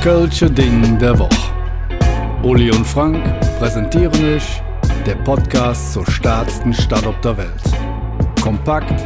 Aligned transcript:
Das 0.00 0.14
Kölsche 0.14 0.50
Ding 0.50 0.98
der 0.98 1.18
Woche. 1.18 1.52
Uli 2.42 2.70
und 2.70 2.86
Frank 2.86 3.22
präsentieren 3.58 4.34
euch 4.34 4.62
der 5.04 5.16
Podcast 5.16 5.92
zur 5.92 6.10
stärksten 6.10 6.72
Stadt 6.72 7.06
auf 7.06 7.20
der 7.20 7.36
Welt. 7.36 7.62
Kompakt, 8.40 8.98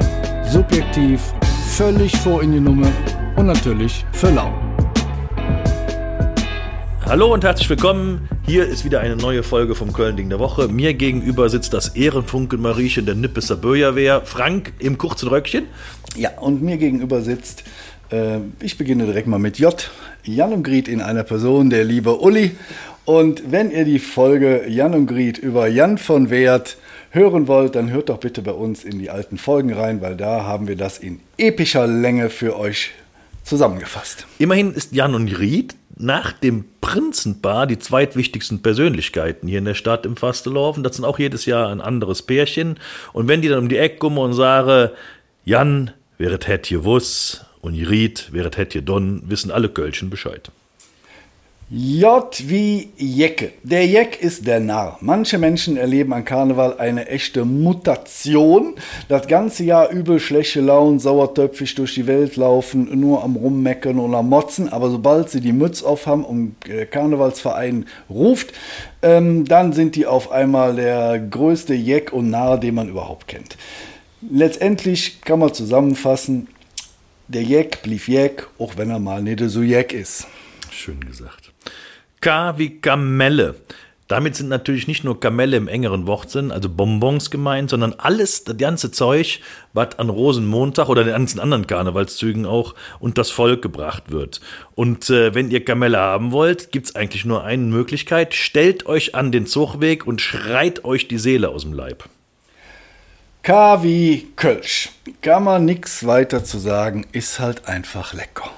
subjektiv, 0.49 1.21
völlig 1.67 2.17
vor 2.19 2.45
in 2.45 2.53
die 2.53 2.61
Nummer 2.61 2.87
und 3.35 3.47
natürlich 3.47 4.05
für 4.13 4.31
lau. 4.31 4.55
Hallo 7.07 7.35
und 7.35 7.43
herzlich 7.43 7.69
willkommen. 7.69 8.29
Hier 8.47 8.65
ist 8.65 8.85
wieder 8.85 9.01
eine 9.01 9.17
neue 9.17 9.43
Folge 9.43 9.75
vom 9.75 9.93
Köln-Ding 9.93 10.29
der 10.29 10.39
Woche. 10.39 10.69
Mir 10.69 10.95
gegenüber 10.95 11.49
sitzt 11.49 11.75
das 11.75 11.89
Ehrenfunken 11.89 12.63
Mariechen 12.63 13.05
der 13.05 13.17
Nippeser 13.17 13.57
Böjerwehr. 13.57 14.23
Frank 14.25 14.73
im 14.79 14.97
kurzen 14.97 15.29
Röckchen. 15.29 15.65
Ja, 16.15 16.39
und 16.39 16.63
mir 16.63 16.77
gegenüber 16.77 17.21
sitzt, 17.21 17.65
äh, 18.13 18.39
ich 18.61 18.79
beginne 18.79 19.07
direkt 19.07 19.27
mal 19.27 19.39
mit 19.39 19.59
J. 19.59 19.91
Jan 20.25 20.53
und 20.53 20.63
Griet 20.63 20.89
in 20.89 21.03
einer 21.03 21.23
Person, 21.23 21.69
der 21.69 21.85
liebe 21.85 22.19
Uli. 22.19 22.53
Und 23.05 23.53
wenn 23.53 23.71
ihr 23.71 23.85
die 23.85 23.99
Folge 23.99 24.67
Jan 24.69 24.95
und 24.95 25.07
Griet 25.07 25.37
über 25.37 25.69
Jan 25.69 25.99
von 25.99 26.31
Wert 26.31 26.79
hören 27.11 27.47
wollt, 27.47 27.75
dann 27.75 27.91
hört 27.91 28.09
doch 28.09 28.19
bitte 28.19 28.41
bei 28.41 28.53
uns 28.53 28.85
in 28.85 28.99
die 28.99 29.11
alten 29.11 29.37
Folgen 29.37 29.73
rein, 29.73 30.01
weil 30.01 30.17
da 30.17 30.45
haben 30.45 30.67
wir 30.67 30.77
das 30.77 30.99
in 30.99 31.21
epischer 31.37 31.87
Länge 31.87 32.31
für 32.31 32.59
euch 32.59 32.93
zusammengefasst. 33.43 34.27
Immerhin 34.39 34.73
ist 34.73 34.93
Jan 34.93 35.15
und 35.15 35.39
Ried 35.39 35.77
nach 35.97 36.33
dem 36.33 36.65
Prinzenpaar 36.81 37.67
die 37.67 37.79
zweitwichtigsten 37.79 38.63
Persönlichkeiten 38.63 39.47
hier 39.47 39.59
in 39.59 39.67
der 39.67 39.75
Stadt 39.75 40.07
im 40.07 40.17
Fastelorfen. 40.17 40.83
Das 40.83 40.97
sind 40.97 41.05
auch 41.05 41.19
jedes 41.19 41.45
Jahr 41.45 41.71
ein 41.71 41.83
anderes 41.83 42.23
Pärchen. 42.23 42.81
Und 43.13 43.29
wenn 43.29 43.43
die 43.43 43.49
dann 43.49 43.59
um 43.59 43.69
die 43.69 43.77
Ecke 43.77 43.99
kommen 43.99 44.19
und 44.19 44.33
sagen, 44.33 44.91
Jan, 45.45 45.91
wäret 46.17 46.49
hätt 46.49 46.71
je 46.71 46.83
wuss 46.85 47.45
und 47.65 47.75
Ried, 47.75 48.29
wäret 48.33 48.59
hätt 48.59 48.75
je 48.75 48.83
don, 48.83 49.23
wissen 49.27 49.51
alle 49.51 49.71
Kölschen 49.71 50.11
Bescheid. 50.11 50.51
J 51.71 52.31
wie 52.47 52.91
Jecke. 52.99 53.53
Der 53.63 53.87
Jeck 53.87 54.23
ist 54.23 54.47
der 54.47 54.61
Narr. 54.61 54.99
Manche 55.01 55.39
Menschen 55.39 55.79
erleben 55.79 56.13
an 56.13 56.27
Karneval 56.27 56.77
eine 56.79 57.09
echte 57.09 57.47
Mutation. 57.47 58.75
Das 59.09 59.27
ganze 59.29 59.65
Jahr 59.65 59.89
übel, 59.89 60.21
schlechte 60.21 60.61
Laune, 60.61 61.01
sauertöpfig 61.01 61.75
durch 61.75 61.95
die 61.95 62.07
Welt 62.07 62.37
laufen, 62.37 63.01
nur 63.01 63.25
am 63.25 63.35
Rummeckern 63.35 63.99
und 63.99 64.15
am 64.15 64.29
Motzen. 64.29 64.69
Aber 64.69 64.91
sobald 64.91 65.31
sie 65.31 65.41
die 65.41 65.55
Mütze 65.55 65.87
auf 65.87 66.07
haben 66.07 66.25
und 66.27 66.55
äh, 66.69 66.85
Karnevalsverein 66.85 67.87
ruft, 68.11 68.53
ähm, 69.01 69.47
dann 69.47 69.73
sind 69.73 69.97
die 69.97 70.05
auf 70.05 70.31
einmal 70.31 70.77
der 70.77 71.19
größte 71.19 71.73
Jeck 71.73 72.13
und 72.13 72.29
Narr, 72.29 72.59
den 72.61 72.75
man 72.75 72.91
überhaupt 72.91 73.27
kennt. 73.27 73.57
Letztendlich 74.31 75.23
kann 75.23 75.39
man 75.39 75.53
zusammenfassen, 75.53 76.49
der 77.29 77.43
Jeck 77.43 77.83
blieb 77.83 78.09
Jeck, 78.09 78.47
auch 78.59 78.77
wenn 78.77 78.91
er 78.91 78.99
mal 78.99 79.23
nicht 79.23 79.41
so 79.49 79.63
Jeck 79.63 79.93
ist. 79.93 80.27
Schön 80.71 81.01
gesagt. 81.01 81.53
K 82.21 82.59
wie 82.59 82.81
Kamelle. 82.81 83.55
Damit 84.07 84.37
sind 84.37 84.51
natürlich 84.51 84.87
nicht 84.87 85.03
nur 85.03 85.19
Kamelle 85.19 85.57
im 85.57 85.67
engeren 85.67 86.07
Wortsinn, 86.07 86.51
also 86.53 86.69
Bonbons 86.69 87.31
gemeint, 87.31 87.71
sondern 87.71 87.95
alles, 87.95 88.45
das 88.45 88.59
ganze 88.59 88.91
Zeug, 88.91 89.41
was 89.73 89.99
an 89.99 90.11
Rosenmontag 90.11 90.91
oder 90.91 91.05
den 91.05 91.15
ganzen 91.15 91.41
anderen 91.41 91.67
Karnevalszügen 91.67 92.45
auch 92.45 92.75
und 93.01 93.17
das 93.17 93.31
Volk 93.31 93.63
gebracht 93.63 94.11
wird. 94.11 94.43
Und 94.75 95.09
äh, 95.09 95.35
wenn 95.35 95.51
ihr 95.51 95.65
Kamelle 95.65 95.99
haben 95.99 96.33
wollt, 96.33 96.71
gibt's 96.71 96.95
eigentlich 96.95 97.25
nur 97.25 97.45
eine 97.45 97.63
Möglichkeit. 97.63 98.35
Stellt 98.35 98.85
euch 98.85 99.15
an 99.15 99.33
den 99.33 99.47
Zugweg 99.47 100.07
und 100.07 100.21
schreit 100.21 100.85
euch 100.85 101.09
die 101.09 101.19
Seele 101.19 101.49
aus 101.49 101.63
dem 101.63 101.73
Leib. 101.73 102.05
K 103.45 103.83
wie 103.83 104.29
Kölsch. 104.37 104.89
Kann 105.21 105.45
man 105.45 105.67
nichts 105.67 106.07
weiter 106.07 106.45
zu 106.45 106.57
sagen, 106.57 107.07
ist 107.13 107.41
halt 107.41 107.69
einfach 107.69 108.15
lecker. 108.15 108.51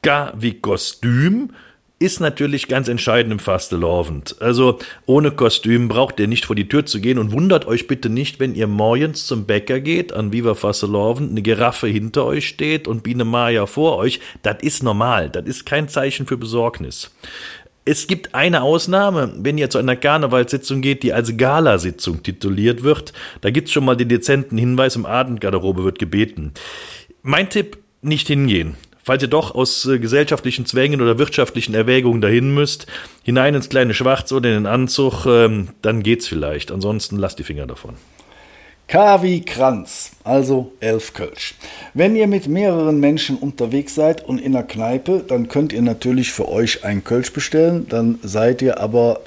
K 0.00 0.32
wie 0.34 0.54
Kostüm 0.54 1.50
ist 1.98 2.18
natürlich 2.18 2.66
ganz 2.66 2.88
entscheidend 2.88 3.30
im 3.30 3.38
Fastelovend. 3.38 4.40
Also 4.40 4.78
ohne 5.04 5.32
Kostüm 5.32 5.88
braucht 5.88 6.18
ihr 6.18 6.28
nicht 6.28 6.46
vor 6.46 6.56
die 6.56 6.66
Tür 6.66 6.86
zu 6.86 6.98
gehen 6.98 7.18
und 7.18 7.30
wundert 7.30 7.66
euch 7.66 7.86
bitte 7.86 8.08
nicht, 8.08 8.40
wenn 8.40 8.54
ihr 8.54 8.66
morgens 8.66 9.26
zum 9.26 9.44
Bäcker 9.44 9.80
geht, 9.80 10.14
an 10.14 10.32
Viva 10.32 10.54
Fastelovend, 10.54 11.30
eine 11.30 11.42
Giraffe 11.42 11.88
hinter 11.88 12.24
euch 12.24 12.48
steht 12.48 12.88
und 12.88 13.02
Biene 13.02 13.26
Maya 13.26 13.66
vor 13.66 13.98
euch. 13.98 14.20
Das 14.42 14.62
ist 14.62 14.82
normal. 14.82 15.28
Das 15.28 15.44
ist 15.44 15.66
kein 15.66 15.90
Zeichen 15.90 16.26
für 16.26 16.38
Besorgnis. 16.38 17.10
Es 17.84 18.06
gibt 18.06 18.34
eine 18.34 18.62
Ausnahme, 18.62 19.32
wenn 19.38 19.58
ihr 19.58 19.68
zu 19.68 19.78
einer 19.78 19.96
Karnevalssitzung 19.96 20.82
geht, 20.82 21.02
die 21.02 21.12
als 21.12 21.36
Galasitzung 21.36 22.22
tituliert 22.22 22.84
wird. 22.84 23.12
Da 23.40 23.50
gibt's 23.50 23.72
schon 23.72 23.84
mal 23.84 23.96
den 23.96 24.08
dezenten 24.08 24.56
Hinweis, 24.56 24.94
im 24.94 25.04
Abendgarderobe 25.04 25.82
wird 25.82 25.98
gebeten. 25.98 26.52
Mein 27.22 27.50
Tipp, 27.50 27.78
nicht 28.00 28.28
hingehen. 28.28 28.76
Falls 29.04 29.22
ihr 29.22 29.28
doch 29.28 29.54
aus 29.56 29.84
äh, 29.86 29.98
gesellschaftlichen 29.98 30.64
Zwängen 30.64 31.00
oder 31.00 31.18
wirtschaftlichen 31.18 31.74
Erwägungen 31.74 32.20
dahin 32.20 32.54
müsst, 32.54 32.86
hinein 33.24 33.56
ins 33.56 33.68
kleine 33.68 33.94
Schwarz 33.94 34.30
oder 34.30 34.48
in 34.50 34.62
den 34.62 34.66
Anzug, 34.66 35.26
ähm, 35.26 35.70
dann 35.82 36.04
geht's 36.04 36.28
vielleicht. 36.28 36.70
Ansonsten 36.70 37.16
lasst 37.16 37.40
die 37.40 37.44
Finger 37.44 37.66
davon. 37.66 37.96
Kavi 38.92 39.40
Kranz, 39.40 40.10
also 40.22 40.72
elf 40.80 41.14
Kölsch. 41.14 41.54
Wenn 41.94 42.14
ihr 42.14 42.26
mit 42.26 42.46
mehreren 42.46 43.00
Menschen 43.00 43.38
unterwegs 43.38 43.94
seid 43.94 44.22
und 44.22 44.38
in 44.38 44.52
der 44.52 44.64
Kneipe, 44.64 45.24
dann 45.26 45.48
könnt 45.48 45.72
ihr 45.72 45.80
natürlich 45.80 46.30
für 46.30 46.46
euch 46.46 46.84
einen 46.84 47.02
Kölsch 47.02 47.32
bestellen. 47.32 47.86
Dann 47.88 48.18
seid 48.22 48.60
ihr 48.60 48.80
aber 48.80 49.22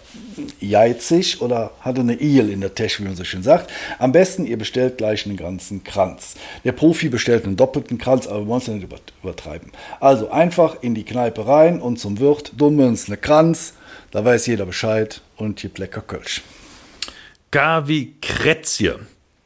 geizig 0.61 1.41
oder 1.41 1.71
hatte 1.81 2.01
eine 2.01 2.21
Iel 2.21 2.51
in 2.51 2.61
der 2.61 2.75
Tasche, 2.75 3.01
wie 3.01 3.07
man 3.07 3.15
so 3.15 3.23
schön 3.23 3.41
sagt. 3.41 3.71
Am 3.97 4.11
besten, 4.11 4.45
ihr 4.45 4.59
bestellt 4.59 4.99
gleich 4.99 5.25
einen 5.25 5.35
ganzen 5.35 5.83
Kranz. 5.83 6.35
Der 6.63 6.73
Profi 6.73 7.09
bestellt 7.09 7.45
einen 7.45 7.57
doppelten 7.57 7.97
Kranz, 7.97 8.27
aber 8.27 8.41
wir 8.41 8.47
wollen 8.47 8.61
es 8.61 8.67
nicht 8.67 8.87
übertreiben. 9.23 9.71
Also 9.99 10.29
einfach 10.29 10.83
in 10.83 10.93
die 10.93 11.05
Kneipe 11.05 11.47
rein 11.47 11.81
und 11.81 11.97
zum 11.97 12.19
Wirt, 12.19 12.51
dummens 12.55 13.07
eine 13.07 13.17
Kranz, 13.17 13.73
da 14.11 14.23
weiß 14.23 14.45
jeder 14.45 14.67
Bescheid 14.67 15.21
und 15.37 15.59
gibt 15.59 15.79
lecker 15.79 16.01
Kölsch. 16.01 16.43
Gavi 17.49 18.13
Kretzie. 18.21 18.99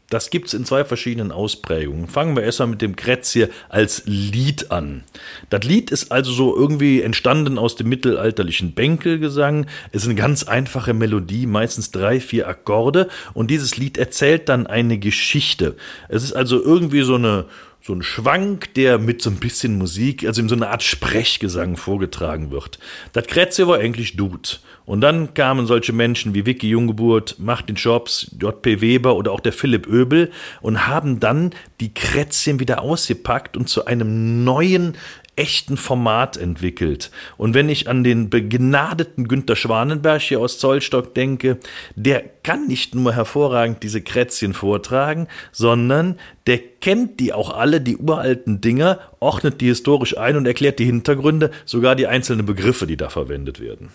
Das 0.10 0.32
gibt's 0.32 0.54
in 0.54 0.66
zwei 0.66 0.84
verschiedenen 0.84 1.32
Ausprägungen. 1.32 2.08
Fangen 2.08 2.36
wir 2.36 2.44
erstmal 2.44 2.70
mit 2.70 2.82
dem 2.82 2.96
Kretzie 2.96 3.48
als 3.70 4.04
Lied 4.06 4.72
an. 4.72 5.04
Das 5.50 5.64
Lied 5.64 5.92
ist 5.92 6.12
also 6.12 6.32
so 6.32 6.56
irgendwie 6.56 7.02
entstanden 7.02 7.60
aus 7.60 7.76
dem 7.76 7.90
mittelalterlichen 7.90 8.74
Bänkelgesang. 8.74 9.68
Es 9.92 10.04
ist 10.04 10.08
eine 10.08 10.16
ganz 10.16 10.44
einfache 10.44 10.94
Melodie, 10.94 11.46
meistens 11.46 11.92
drei, 11.92 12.20
vier 12.20 12.48
Akkorde. 12.48 13.08
Und 13.34 13.52
dieses 13.52 13.78
Lied 13.78 13.98
erzählt 13.98 14.50
dann 14.50 14.66
eine 14.66 14.98
Geschichte. 14.98 15.76
Es 16.08 16.24
ist 16.24 16.34
also 16.34 16.62
irgendwie 16.62 17.02
so 17.02 17.16
eine, 17.16 17.46
so 17.82 17.94
ein 17.94 18.04
Schwank, 18.04 18.74
der 18.74 18.98
mit 19.00 19.22
so 19.22 19.30
ein 19.30 19.38
bisschen 19.38 19.78
Musik, 19.78 20.26
also 20.26 20.42
in 20.42 20.50
so 20.50 20.56
einer 20.56 20.70
Art 20.70 20.84
Sprechgesang 20.84 21.78
vorgetragen 21.78 22.52
wird. 22.52 22.78
Das 23.14 23.26
Kretze 23.28 23.68
war 23.68 23.80
eigentlich 23.80 24.16
Dude. 24.16 24.50
Und 24.86 25.02
dann 25.02 25.36
kamen 25.36 25.68
solche 25.68 25.94
Menschen 25.94 26.34
wie 26.34 26.48
Vicky 26.48 26.68
Junggeburt, 26.70 27.36
Martin 27.38 27.76
Jobs, 27.76 28.36
J.P. 28.40 28.82
Weber 28.82 29.16
oder 29.16 29.32
auch 29.32 29.40
der 29.40 29.54
Philipp 29.54 29.88
Oebel 29.88 30.32
und 30.62 30.88
haben 30.88 31.20
dann 31.20 31.52
die 31.80 31.94
Krätzchen 31.94 32.60
wieder 32.60 32.82
ausgepackt 32.82 33.56
und 33.56 33.70
zu 33.70 33.86
einem 33.86 34.44
neuen, 34.44 34.98
echten 35.40 35.78
Format 35.78 36.36
entwickelt. 36.36 37.12
Und 37.38 37.54
wenn 37.54 37.70
ich 37.70 37.88
an 37.88 38.04
den 38.04 38.30
begnadeten 38.30 39.28
Günter 39.30 39.56
Schwanenberg 39.56 40.22
hier 40.22 40.42
aus 40.42 40.60
Zollstock 40.60 41.16
denke, 41.16 41.58
der 41.96 42.24
kann 42.44 42.68
nicht 42.68 42.94
nur 42.94 43.14
hervorragend 43.14 43.82
diese 43.82 44.02
Krätzchen 44.02 44.54
vortragen, 44.54 45.28
sondern 45.54 46.20
der 46.46 46.60
kennt 46.60 47.22
die 47.22 47.32
auch 47.32 47.56
alle, 47.56 47.80
die 47.80 47.96
uralten 47.96 48.60
Dinger, 48.60 49.00
ordnet 49.22 49.62
die 49.62 49.68
historisch 49.68 50.18
ein 50.18 50.36
und 50.36 50.46
erklärt 50.46 50.78
die 50.78 50.86
Hintergründe, 50.86 51.52
sogar 51.66 51.96
die 51.96 52.08
einzelnen 52.08 52.46
Begriffe, 52.46 52.86
die 52.86 52.98
da 52.98 53.10
verwendet 53.10 53.62
werden. 53.62 53.90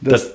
Das, 0.00 0.32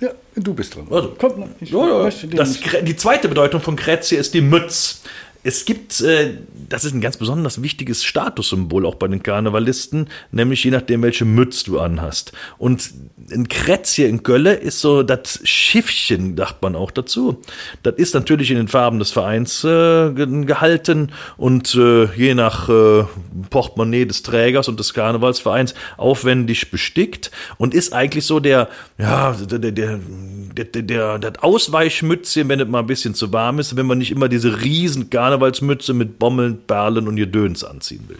ja, 0.00 0.10
du 0.36 0.52
bist 0.52 0.76
dran. 0.76 0.86
Also, 0.90 1.16
Komm, 1.18 1.44
ich 1.60 1.70
ja, 1.70 2.08
ja. 2.08 2.10
Das, 2.36 2.60
die 2.82 2.96
zweite 2.96 3.28
Bedeutung 3.28 3.62
von 3.62 3.74
Krätzie 3.74 4.16
ist 4.16 4.34
die 4.34 4.42
Mütz. 4.42 5.02
Es 5.42 5.64
gibt, 5.64 6.02
äh, 6.02 6.34
das 6.68 6.84
ist 6.84 6.94
ein 6.94 7.00
ganz 7.00 7.16
besonders 7.16 7.62
wichtiges 7.62 8.04
Statussymbol 8.04 8.84
auch 8.84 8.96
bei 8.96 9.08
den 9.08 9.22
Karnevalisten, 9.22 10.08
nämlich 10.32 10.62
je 10.64 10.70
nachdem, 10.70 11.02
welche 11.02 11.24
Mütz 11.24 11.64
du 11.64 11.78
anhast. 11.80 12.32
Und 12.58 12.90
ein 13.32 13.48
Krätzie 13.48 14.04
in 14.04 14.22
Kölle 14.22 14.54
ist 14.54 14.80
so 14.80 15.02
das 15.02 15.40
Schiffchen, 15.44 16.36
sagt 16.36 16.60
man 16.62 16.74
auch 16.74 16.90
dazu. 16.90 17.40
Das 17.82 17.94
ist 17.94 18.12
natürlich 18.12 18.50
in 18.50 18.56
den 18.56 18.68
Farben 18.68 18.98
des 18.98 19.12
Vereins 19.12 19.64
äh, 19.64 20.10
ge- 20.12 20.44
gehalten 20.44 21.12
und 21.36 21.74
äh, 21.74 22.04
je 22.16 22.34
nach 22.34 22.68
äh, 22.68 23.04
Portemonnaie 23.48 24.04
des 24.04 24.22
Trägers 24.22 24.68
und 24.68 24.78
des 24.78 24.92
Karnevalsvereins 24.92 25.74
aufwendig 25.96 26.70
bestickt 26.70 27.30
und 27.56 27.72
ist 27.72 27.94
eigentlich 27.94 28.26
so 28.26 28.40
der, 28.40 28.68
ja, 28.98 29.32
der, 29.32 29.58
der, 29.58 29.70
der, 29.72 30.64
der, 30.64 30.82
der, 30.82 31.18
das 31.18 31.42
Ausweichmützchen, 31.42 32.48
wenn 32.48 32.60
es 32.60 32.68
mal 32.68 32.80
ein 32.80 32.86
bisschen 32.86 33.14
zu 33.14 33.32
warm 33.32 33.58
ist, 33.58 33.76
wenn 33.76 33.86
man 33.86 33.98
nicht 33.98 34.10
immer 34.10 34.28
diese 34.28 34.60
riesen 34.60 35.08
Karnevalsmütze 35.30 35.94
mit 35.94 36.18
Bommeln, 36.18 36.58
Perlen 36.66 37.06
und 37.06 37.14
Gedöns 37.14 37.62
anziehen 37.62 38.04
will. 38.08 38.18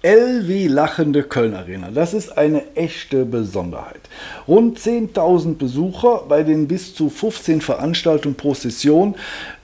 L 0.00 0.46
wie 0.46 0.68
lachende 0.68 1.22
Köln 1.24 1.54
Arena. 1.54 1.90
Das 1.92 2.14
ist 2.14 2.38
eine 2.38 2.62
echte 2.76 3.24
Besonderheit. 3.24 4.00
Rund 4.46 4.78
10.000 4.78 5.56
Besucher 5.56 6.22
bei 6.28 6.44
den 6.44 6.66
bis 6.66 6.94
zu 6.94 7.10
15 7.10 7.60
Veranstaltungen 7.60 8.36
pro 8.36 8.54
Session 8.54 9.16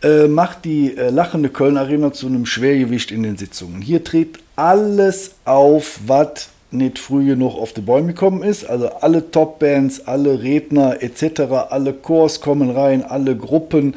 äh, 0.03 0.27
macht 0.27 0.65
die 0.65 0.97
äh, 0.97 1.09
lachende 1.11 1.49
Köln 1.49 1.79
Arena 1.79 2.13
zu 2.13 2.27
einem 2.27 2.47
Schwergewicht 2.47 3.11
in 3.11 3.23
den 3.23 3.39
Sitzungen. 3.39 3.81
Hier 3.81 4.05
tritt 4.05 4.41
alles 4.57 5.37
auf, 5.45 6.01
was 6.07 6.49
nicht 6.73 6.99
früh 6.99 7.27
genug 7.27 7.55
auf 7.55 7.73
die 7.73 7.81
Bäume 7.81 8.09
gekommen 8.09 8.43
ist. 8.43 8.69
Also 8.69 8.89
alle 8.89 9.31
Top-Bands, 9.31 10.09
alle 10.09 10.43
Redner 10.43 11.01
etc., 11.01 11.43
alle 11.71 11.95
Chors 11.95 12.41
kommen 12.41 12.71
rein, 12.71 13.05
alle 13.05 13.37
Gruppen. 13.37 13.95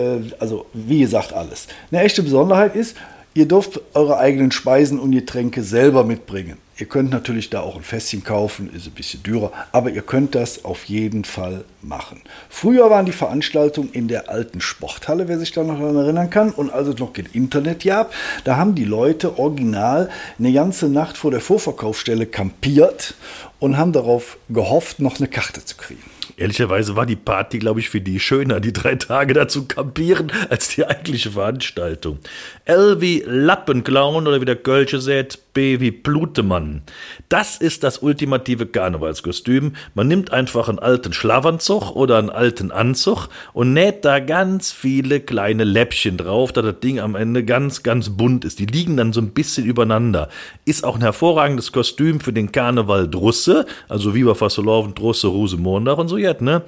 Äh, 0.00 0.32
also 0.38 0.66
wie 0.72 1.00
gesagt, 1.00 1.32
alles. 1.32 1.68
Eine 1.90 2.02
echte 2.02 2.22
Besonderheit 2.22 2.74
ist, 2.74 2.96
ihr 3.34 3.46
dürft 3.46 3.80
eure 3.94 4.18
eigenen 4.18 4.52
Speisen 4.52 4.98
und 4.98 5.12
Getränke 5.12 5.62
selber 5.62 6.04
mitbringen. 6.04 6.58
Ihr 6.80 6.86
könnt 6.86 7.10
natürlich 7.10 7.50
da 7.50 7.60
auch 7.60 7.76
ein 7.76 7.82
Fässchen 7.82 8.24
kaufen, 8.24 8.70
ist 8.74 8.86
ein 8.86 8.92
bisschen 8.92 9.22
teurer, 9.22 9.52
aber 9.70 9.90
ihr 9.90 10.00
könnt 10.00 10.34
das 10.34 10.64
auf 10.64 10.84
jeden 10.84 11.24
Fall 11.24 11.64
machen. 11.82 12.22
Früher 12.48 12.88
waren 12.88 13.04
die 13.04 13.12
Veranstaltungen 13.12 13.90
in 13.92 14.08
der 14.08 14.30
alten 14.30 14.62
Sporthalle, 14.62 15.28
wer 15.28 15.38
sich 15.38 15.52
da 15.52 15.62
noch 15.62 15.78
daran 15.78 15.96
erinnern 15.96 16.30
kann, 16.30 16.50
und 16.50 16.72
als 16.72 16.88
es 16.88 16.98
noch 16.98 17.12
kein 17.12 17.28
Internet 17.34 17.84
gab, 17.84 18.14
da 18.44 18.56
haben 18.56 18.74
die 18.74 18.86
Leute 18.86 19.38
original 19.38 20.08
eine 20.38 20.54
ganze 20.54 20.88
Nacht 20.88 21.18
vor 21.18 21.30
der 21.30 21.42
Vorverkaufsstelle 21.42 22.24
kampiert 22.24 23.14
und 23.58 23.76
haben 23.76 23.92
darauf 23.92 24.38
gehofft, 24.48 25.00
noch 25.00 25.18
eine 25.18 25.28
Karte 25.28 25.62
zu 25.62 25.76
kriegen. 25.76 26.00
Ehrlicherweise 26.40 26.96
war 26.96 27.04
die 27.04 27.16
Party, 27.16 27.58
glaube 27.58 27.80
ich, 27.80 27.90
für 27.90 28.00
die 28.00 28.18
schöner, 28.18 28.60
die 28.60 28.72
drei 28.72 28.94
Tage 28.94 29.34
dazu 29.34 29.68
kampieren, 29.68 30.32
als 30.48 30.68
die 30.68 30.86
eigentliche 30.86 31.32
Veranstaltung. 31.32 32.18
Wie 32.66 33.22
Lappenclown 33.26 34.26
oder 34.26 34.40
wie 34.40 34.46
der 34.46 34.56
Kölsche 34.56 35.02
sät, 35.02 35.38
B 35.60 35.78
wie 35.78 35.90
Plutemann. 35.90 36.80
Das 37.28 37.58
ist 37.58 37.84
das 37.84 37.98
ultimative 37.98 38.64
Karnevalskostüm. 38.64 39.74
Man 39.92 40.08
nimmt 40.08 40.32
einfach 40.32 40.70
einen 40.70 40.78
alten 40.78 41.12
Schlafanzug 41.12 41.94
oder 41.94 42.16
einen 42.16 42.30
alten 42.30 42.70
Anzug 42.70 43.28
und 43.52 43.74
näht 43.74 44.06
da 44.06 44.20
ganz 44.20 44.72
viele 44.72 45.20
kleine 45.20 45.64
Läppchen 45.64 46.16
drauf, 46.16 46.52
da 46.52 46.62
das 46.62 46.80
Ding 46.80 46.98
am 46.98 47.14
Ende 47.14 47.44
ganz, 47.44 47.82
ganz 47.82 48.08
bunt 48.08 48.46
ist. 48.46 48.58
Die 48.58 48.64
liegen 48.64 48.96
dann 48.96 49.12
so 49.12 49.20
ein 49.20 49.32
bisschen 49.32 49.66
übereinander. 49.66 50.30
Ist 50.64 50.82
auch 50.82 50.94
ein 50.94 51.02
hervorragendes 51.02 51.72
Kostüm 51.72 52.20
für 52.20 52.32
den 52.32 52.52
Karneval 52.52 53.10
Drusse, 53.10 53.66
also 53.86 54.14
Viva 54.14 54.34
Fassolaufen, 54.34 54.94
Drusse, 54.94 55.26
Ruse, 55.26 55.58
Mondach 55.58 55.98
und 55.98 56.08
so 56.08 56.16
jetzt, 56.16 56.40
ne? 56.40 56.62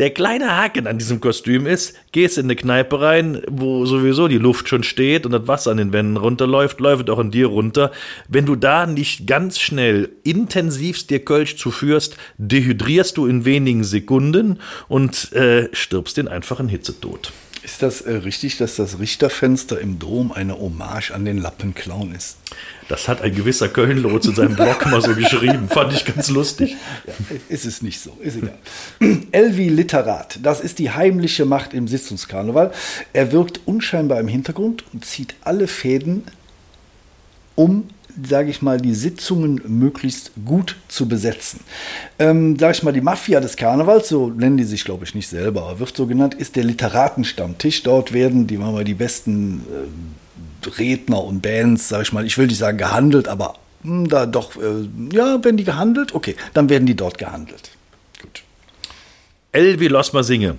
Der 0.00 0.08
kleine 0.08 0.56
Haken 0.56 0.86
an 0.86 0.96
diesem 0.96 1.20
Kostüm 1.20 1.66
ist, 1.66 1.94
gehst 2.10 2.38
in 2.38 2.46
eine 2.46 2.56
Kneipe 2.56 3.02
rein, 3.02 3.42
wo 3.50 3.84
sowieso 3.84 4.28
die 4.28 4.38
Luft 4.38 4.66
schon 4.66 4.82
steht 4.82 5.26
und 5.26 5.32
das 5.32 5.46
Wasser 5.46 5.72
an 5.72 5.76
den 5.76 5.92
Wänden 5.92 6.16
runterläuft, 6.16 6.80
läuft 6.80 7.10
auch 7.10 7.18
an 7.18 7.30
dir 7.30 7.48
runter. 7.48 7.92
Wenn 8.26 8.46
du 8.46 8.56
da 8.56 8.86
nicht 8.86 9.26
ganz 9.26 9.60
schnell 9.60 10.08
intensivst 10.24 11.10
dir 11.10 11.22
Kölsch 11.22 11.56
zuführst, 11.56 12.16
dehydrierst 12.38 13.18
du 13.18 13.26
in 13.26 13.44
wenigen 13.44 13.84
Sekunden 13.84 14.60
und 14.88 15.34
äh, 15.34 15.68
stirbst 15.72 16.16
den 16.16 16.28
einfachen 16.28 16.70
Hitzetod. 16.70 17.30
Ist 17.62 17.82
das 17.82 18.00
äh, 18.00 18.14
richtig, 18.14 18.56
dass 18.56 18.76
das 18.76 19.00
Richterfenster 19.00 19.78
im 19.78 19.98
Dom 19.98 20.32
eine 20.32 20.58
Hommage 20.58 21.10
an 21.10 21.26
den 21.26 21.36
Lappenclown 21.36 22.14
ist? 22.14 22.38
Das 22.90 23.06
hat 23.06 23.22
ein 23.22 23.32
gewisser 23.32 23.68
Kölnlotz 23.68 24.26
in 24.26 24.34
seinem 24.34 24.56
Blog 24.56 24.84
mal 24.86 25.00
so 25.00 25.14
geschrieben. 25.14 25.68
Fand 25.68 25.92
ich 25.92 26.04
ganz 26.04 26.28
lustig. 26.28 26.76
Ja, 27.06 27.12
ist 27.48 27.64
es 27.64 27.82
nicht 27.82 28.00
so, 28.00 28.18
ist 28.20 28.36
egal. 28.36 28.58
Elvi 29.30 29.68
Literat, 29.68 30.40
das 30.42 30.60
ist 30.60 30.80
die 30.80 30.90
heimliche 30.90 31.44
Macht 31.44 31.72
im 31.72 31.86
Sitzungskarneval. 31.86 32.72
Er 33.12 33.30
wirkt 33.30 33.60
unscheinbar 33.64 34.18
im 34.18 34.26
Hintergrund 34.26 34.82
und 34.92 35.04
zieht 35.04 35.36
alle 35.42 35.68
Fäden 35.68 36.24
um 37.54 37.88
sage 38.28 38.50
ich 38.50 38.60
mal, 38.60 38.78
die 38.78 38.94
Sitzungen 38.94 39.60
möglichst 39.66 40.32
gut 40.44 40.76
zu 40.88 41.08
besetzen. 41.08 41.60
Ähm, 42.18 42.58
sage 42.58 42.72
ich 42.72 42.82
mal, 42.82 42.92
die 42.92 43.00
Mafia 43.00 43.40
des 43.40 43.56
Karnevals, 43.56 44.08
so 44.08 44.28
nennen 44.28 44.56
die 44.56 44.64
sich, 44.64 44.84
glaube 44.84 45.04
ich, 45.04 45.14
nicht 45.14 45.28
selber, 45.28 45.62
aber 45.62 45.78
wird 45.78 45.96
so 45.96 46.06
genannt, 46.06 46.34
ist 46.34 46.56
der 46.56 46.64
Literatenstammtisch. 46.64 47.84
Dort 47.84 48.12
werden 48.12 48.48
die, 48.48 48.58
machen 48.58 48.84
die 48.84 48.94
besten 48.94 49.60
äh, 49.60 50.19
Redner 50.78 51.22
und 51.22 51.42
Bands, 51.42 51.88
sage 51.88 52.02
ich 52.02 52.12
mal, 52.12 52.24
ich 52.24 52.38
will 52.38 52.46
nicht 52.46 52.58
sagen 52.58 52.78
gehandelt, 52.78 53.28
aber 53.28 53.54
hm, 53.82 54.08
da 54.08 54.26
doch, 54.26 54.56
äh, 54.56 54.88
ja, 55.12 55.42
werden 55.42 55.56
die 55.56 55.64
gehandelt, 55.64 56.14
okay, 56.14 56.36
dann 56.54 56.68
werden 56.68 56.86
die 56.86 56.96
dort 56.96 57.18
gehandelt. 57.18 57.70
Gut. 58.20 58.42
Elvi 59.52 59.88
Losmer 59.88 60.24
Singe. 60.24 60.58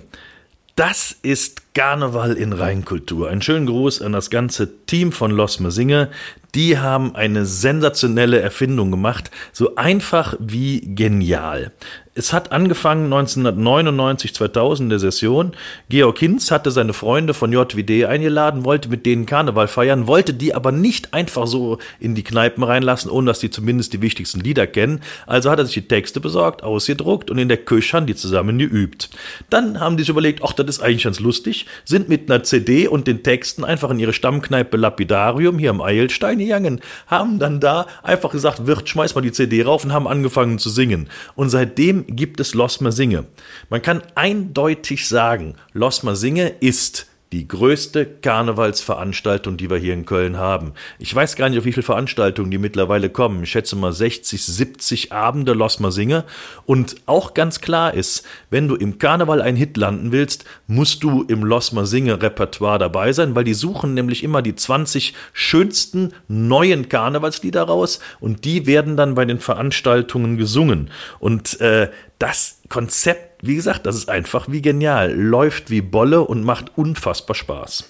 Das 0.74 1.14
ist 1.22 1.74
Karneval 1.74 2.32
in 2.32 2.52
Rheinkultur. 2.52 3.28
Ein 3.28 3.42
schönen 3.42 3.66
Gruß 3.66 4.00
an 4.00 4.12
das 4.12 4.30
ganze 4.30 4.84
Team 4.86 5.12
von 5.12 5.30
Losmer 5.30 5.70
Singe. 5.70 6.10
Die 6.54 6.78
haben 6.78 7.14
eine 7.14 7.46
sensationelle 7.46 8.40
Erfindung 8.40 8.90
gemacht, 8.90 9.30
so 9.52 9.74
einfach 9.76 10.36
wie 10.38 10.82
genial. 10.94 11.72
Es 12.14 12.34
hat 12.34 12.52
angefangen 12.52 13.04
1999, 13.04 14.34
2000 14.34 14.92
der 14.92 14.98
Session. 14.98 15.52
Georg 15.88 16.18
Hinz 16.18 16.50
hatte 16.50 16.70
seine 16.70 16.92
Freunde 16.92 17.32
von 17.32 17.52
JWD 17.52 18.04
eingeladen, 18.04 18.66
wollte 18.66 18.90
mit 18.90 19.06
denen 19.06 19.24
Karneval 19.24 19.66
feiern, 19.66 20.06
wollte 20.06 20.34
die 20.34 20.54
aber 20.54 20.72
nicht 20.72 21.14
einfach 21.14 21.46
so 21.46 21.78
in 22.00 22.14
die 22.14 22.22
Kneipen 22.22 22.64
reinlassen, 22.64 23.10
ohne 23.10 23.28
dass 23.28 23.40
die 23.40 23.48
zumindest 23.48 23.94
die 23.94 24.02
wichtigsten 24.02 24.40
Lieder 24.40 24.66
kennen. 24.66 25.00
Also 25.26 25.50
hat 25.50 25.58
er 25.58 25.64
sich 25.64 25.72
die 25.72 25.88
Texte 25.88 26.20
besorgt, 26.20 26.62
ausgedruckt 26.62 27.30
und 27.30 27.38
in 27.38 27.48
der 27.48 27.56
Küche 27.56 27.96
haben 27.96 28.06
die 28.06 28.14
zusammen 28.14 28.58
geübt. 28.58 29.08
Dann 29.48 29.80
haben 29.80 29.96
die 29.96 30.02
sich 30.02 30.10
überlegt, 30.10 30.42
ach, 30.44 30.52
das 30.52 30.66
ist 30.66 30.82
eigentlich 30.82 31.04
ganz 31.04 31.18
lustig, 31.18 31.64
sind 31.86 32.10
mit 32.10 32.30
einer 32.30 32.42
CD 32.42 32.88
und 32.88 33.06
den 33.06 33.22
Texten 33.22 33.64
einfach 33.64 33.88
in 33.88 33.98
ihre 33.98 34.12
Stammkneipe 34.12 34.76
Lapidarium 34.76 35.58
hier 35.58 35.70
am 35.70 35.80
Eilstein 35.80 36.40
gegangen, 36.44 36.80
haben 37.06 37.38
dann 37.38 37.60
da 37.60 37.86
einfach 38.02 38.30
gesagt, 38.30 38.66
Wirt, 38.66 38.88
schmeiß 38.88 39.14
mal 39.14 39.20
die 39.20 39.32
CD 39.32 39.62
rauf 39.62 39.84
und 39.84 39.92
haben 39.92 40.08
angefangen 40.08 40.58
zu 40.58 40.70
singen. 40.70 41.08
Und 41.34 41.50
seitdem 41.50 42.06
gibt 42.06 42.40
es 42.40 42.54
Losmer 42.54 42.92
Singe. 42.92 43.24
Man 43.70 43.82
kann 43.82 44.02
eindeutig 44.14 45.08
sagen, 45.08 45.54
Losmer 45.72 46.16
Singe 46.16 46.48
ist 46.60 47.06
die 47.32 47.48
größte 47.48 48.04
Karnevalsveranstaltung, 48.04 49.56
die 49.56 49.70
wir 49.70 49.78
hier 49.78 49.94
in 49.94 50.04
Köln 50.04 50.36
haben. 50.36 50.74
Ich 50.98 51.14
weiß 51.14 51.34
gar 51.36 51.48
nicht, 51.48 51.58
auf 51.58 51.64
wie 51.64 51.72
viele 51.72 51.82
Veranstaltungen 51.82 52.50
die 52.50 52.58
mittlerweile 52.58 53.08
kommen. 53.08 53.42
Ich 53.42 53.50
schätze 53.50 53.74
mal 53.74 53.92
60, 53.92 54.44
70 54.44 55.12
Abende 55.12 55.54
Losmer 55.54 55.92
Singe. 55.92 56.24
Und 56.66 56.96
auch 57.06 57.32
ganz 57.32 57.62
klar 57.62 57.94
ist, 57.94 58.26
wenn 58.50 58.68
du 58.68 58.74
im 58.74 58.98
Karneval 58.98 59.40
einen 59.40 59.56
Hit 59.56 59.78
landen 59.78 60.12
willst, 60.12 60.44
musst 60.66 61.02
du 61.02 61.22
im 61.22 61.42
Losmer 61.42 61.86
Singe 61.86 62.20
Repertoire 62.20 62.78
dabei 62.78 63.12
sein, 63.14 63.34
weil 63.34 63.44
die 63.44 63.54
suchen 63.54 63.94
nämlich 63.94 64.22
immer 64.22 64.42
die 64.42 64.54
20 64.54 65.14
schönsten 65.32 66.12
neuen 66.28 66.90
Karnevalslieder 66.90 67.62
raus 67.62 68.00
und 68.20 68.44
die 68.44 68.66
werden 68.66 68.98
dann 68.98 69.14
bei 69.14 69.24
den 69.24 69.40
Veranstaltungen 69.40 70.36
gesungen. 70.36 70.90
Und 71.18 71.60
äh, 71.62 71.90
das 72.18 72.60
Konzept, 72.68 73.31
wie 73.42 73.56
gesagt, 73.56 73.86
das 73.86 73.96
ist 73.96 74.08
einfach 74.08 74.46
wie 74.48 74.62
genial. 74.62 75.12
Läuft 75.12 75.68
wie 75.68 75.80
Bolle 75.80 76.22
und 76.22 76.44
macht 76.44 76.72
unfassbar 76.76 77.34
Spaß. 77.34 77.84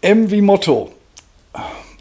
M 0.00 0.30
wie 0.30 0.40
Motto. 0.40 0.92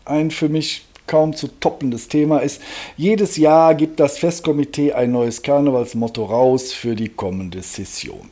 Ein 0.05 0.29
für 0.29 0.47
mich 0.47 0.85
kaum 1.07 1.35
zu 1.35 1.47
toppendes 1.59 2.07
Thema 2.07 2.39
ist, 2.39 2.61
jedes 2.95 3.37
Jahr 3.37 3.73
gibt 3.73 3.99
das 3.99 4.19
Festkomitee 4.19 4.93
ein 4.93 5.11
neues 5.11 5.41
Karnevalsmotto 5.41 6.25
raus 6.25 6.73
für 6.73 6.95
die 6.95 7.09
kommende 7.09 7.61
Session. 7.63 8.29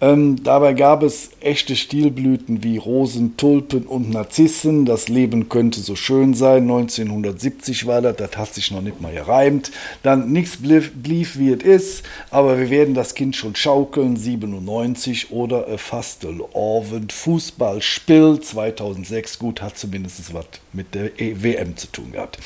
Ähm, 0.00 0.44
dabei 0.44 0.74
gab 0.74 1.02
es 1.02 1.30
echte 1.40 1.74
Stilblüten 1.74 2.62
wie 2.62 2.76
Rosen, 2.76 3.36
Tulpen 3.36 3.84
und 3.84 4.10
Narzissen. 4.10 4.84
Das 4.84 5.08
Leben 5.08 5.48
könnte 5.48 5.80
so 5.80 5.96
schön 5.96 6.34
sein. 6.34 6.62
1970 6.62 7.86
war 7.86 8.00
das, 8.00 8.16
das 8.16 8.36
hat 8.36 8.54
sich 8.54 8.70
noch 8.70 8.80
nicht 8.80 9.00
mal 9.00 9.12
gereimt. 9.12 9.72
Dann 10.04 10.30
nichts 10.30 10.58
blieb, 10.58 11.36
wie 11.36 11.50
es 11.50 11.62
ist, 11.64 12.02
aber 12.30 12.58
wir 12.58 12.70
werden 12.70 12.94
das 12.94 13.14
Kind 13.14 13.34
schon 13.34 13.56
schaukeln. 13.56 14.16
97 14.16 15.32
oder 15.32 15.66
A 15.68 15.76
Fastel 15.78 16.42
Orvent 16.52 17.12
Fußballspiel 17.12 18.40
2006. 18.40 19.38
Gut, 19.40 19.62
hat 19.62 19.76
zumindest 19.76 20.32
was 20.32 20.46
mit 20.72 20.94
der 20.94 21.20
e 21.20 21.42
WM 21.42 21.76
zu 21.76 21.88
tun 21.88 22.12
gehabt. 22.12 22.38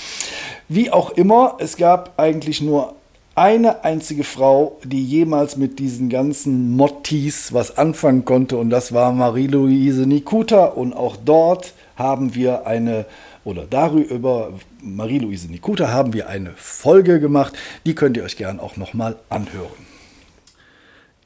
Wie 0.68 0.90
auch 0.90 1.10
immer, 1.10 1.56
es 1.58 1.76
gab 1.76 2.18
eigentlich 2.18 2.62
nur 2.62 2.94
eine 3.34 3.84
einzige 3.84 4.24
Frau, 4.24 4.78
die 4.84 5.02
jemals 5.02 5.56
mit 5.56 5.78
diesen 5.78 6.08
ganzen 6.10 6.76
Mottis 6.76 7.52
was 7.52 7.78
anfangen 7.78 8.24
konnte 8.24 8.58
und 8.58 8.70
das 8.70 8.92
war 8.92 9.12
Marie-Louise 9.12 10.06
Nikuta 10.06 10.66
und 10.66 10.92
auch 10.92 11.16
dort 11.16 11.72
haben 11.96 12.34
wir 12.34 12.66
eine 12.66 13.06
oder 13.44 13.64
darüber 13.68 14.52
Marie-Louise 14.82 15.50
Nikuta 15.50 15.88
haben 15.88 16.12
wir 16.12 16.28
eine 16.28 16.52
Folge 16.56 17.20
gemacht, 17.20 17.54
die 17.86 17.94
könnt 17.94 18.16
ihr 18.16 18.24
euch 18.24 18.36
gern 18.36 18.60
auch 18.60 18.76
nochmal 18.76 19.16
anhören. 19.30 19.91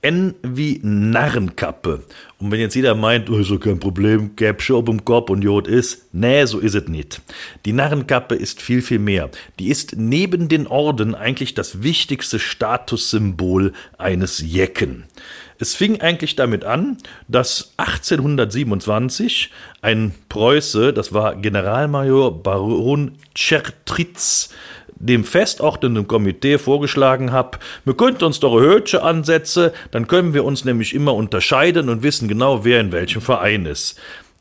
N 0.03 0.35
wie 0.43 0.81
Narrenkappe. 0.83 2.05
Und 2.39 2.51
wenn 2.51 2.61
jetzt 2.61 2.75
jeder 2.75 2.95
meint, 2.95 3.31
oh, 3.31 3.39
ist 3.39 3.51
doch 3.51 3.59
kein 3.59 3.81
Problem, 3.81 4.37
gäb 4.37 4.63
schon 4.63 4.87
im 4.87 5.05
Kopf 5.05 5.31
und 5.31 5.43
Jod 5.43 5.67
ist, 5.67 6.09
nee, 6.13 6.45
so 6.45 6.59
ist 6.59 6.75
es 6.75 6.89
nicht. 6.89 7.23
Die 7.65 7.73
Narrenkappe 7.73 8.35
ist 8.35 8.61
viel, 8.61 8.83
viel 8.83 8.99
mehr. 8.99 9.31
Die 9.59 9.69
ist 9.69 9.97
neben 9.97 10.49
den 10.49 10.67
Orden 10.67 11.15
eigentlich 11.15 11.55
das 11.55 11.83
wichtigste 11.83 12.39
Statussymbol 12.39 13.73
eines 13.99 14.41
Jecken. 14.41 15.05
Es 15.59 15.75
fing 15.75 16.01
eigentlich 16.03 16.37
damit 16.37 16.65
an, 16.65 16.99
dass 17.29 17.73
1827 17.79 19.51
ein 19.81 20.15
Preuße, 20.29 20.93
das 20.93 21.15
war 21.15 21.37
Generalmajor 21.37 22.43
Baron 22.43 23.13
Czertritz, 23.35 24.51
dem 24.97 25.25
festordnenden 25.25 26.09
Komitee 26.09 26.59
vorgeschlagen 26.59 27.33
habe, 27.33 27.59
wir 27.85 27.95
könnten 27.95 28.25
uns 28.25 28.41
doch 28.41 28.59
Hötsche 28.59 29.03
ansetzen, 29.03 29.71
dann 29.91 30.09
können 30.09 30.35
wir 30.35 30.45
uns 30.45 30.65
nämlich 30.65 30.95
immer 30.95 31.15
unterscheiden 31.15 31.89
und 31.89 32.03
wissen 32.03 32.29
genau, 32.29 32.65
wer 32.65 32.81
in 32.81 32.93
welchem 32.93 33.21
Verein 33.21 33.67
ist. 33.67 33.99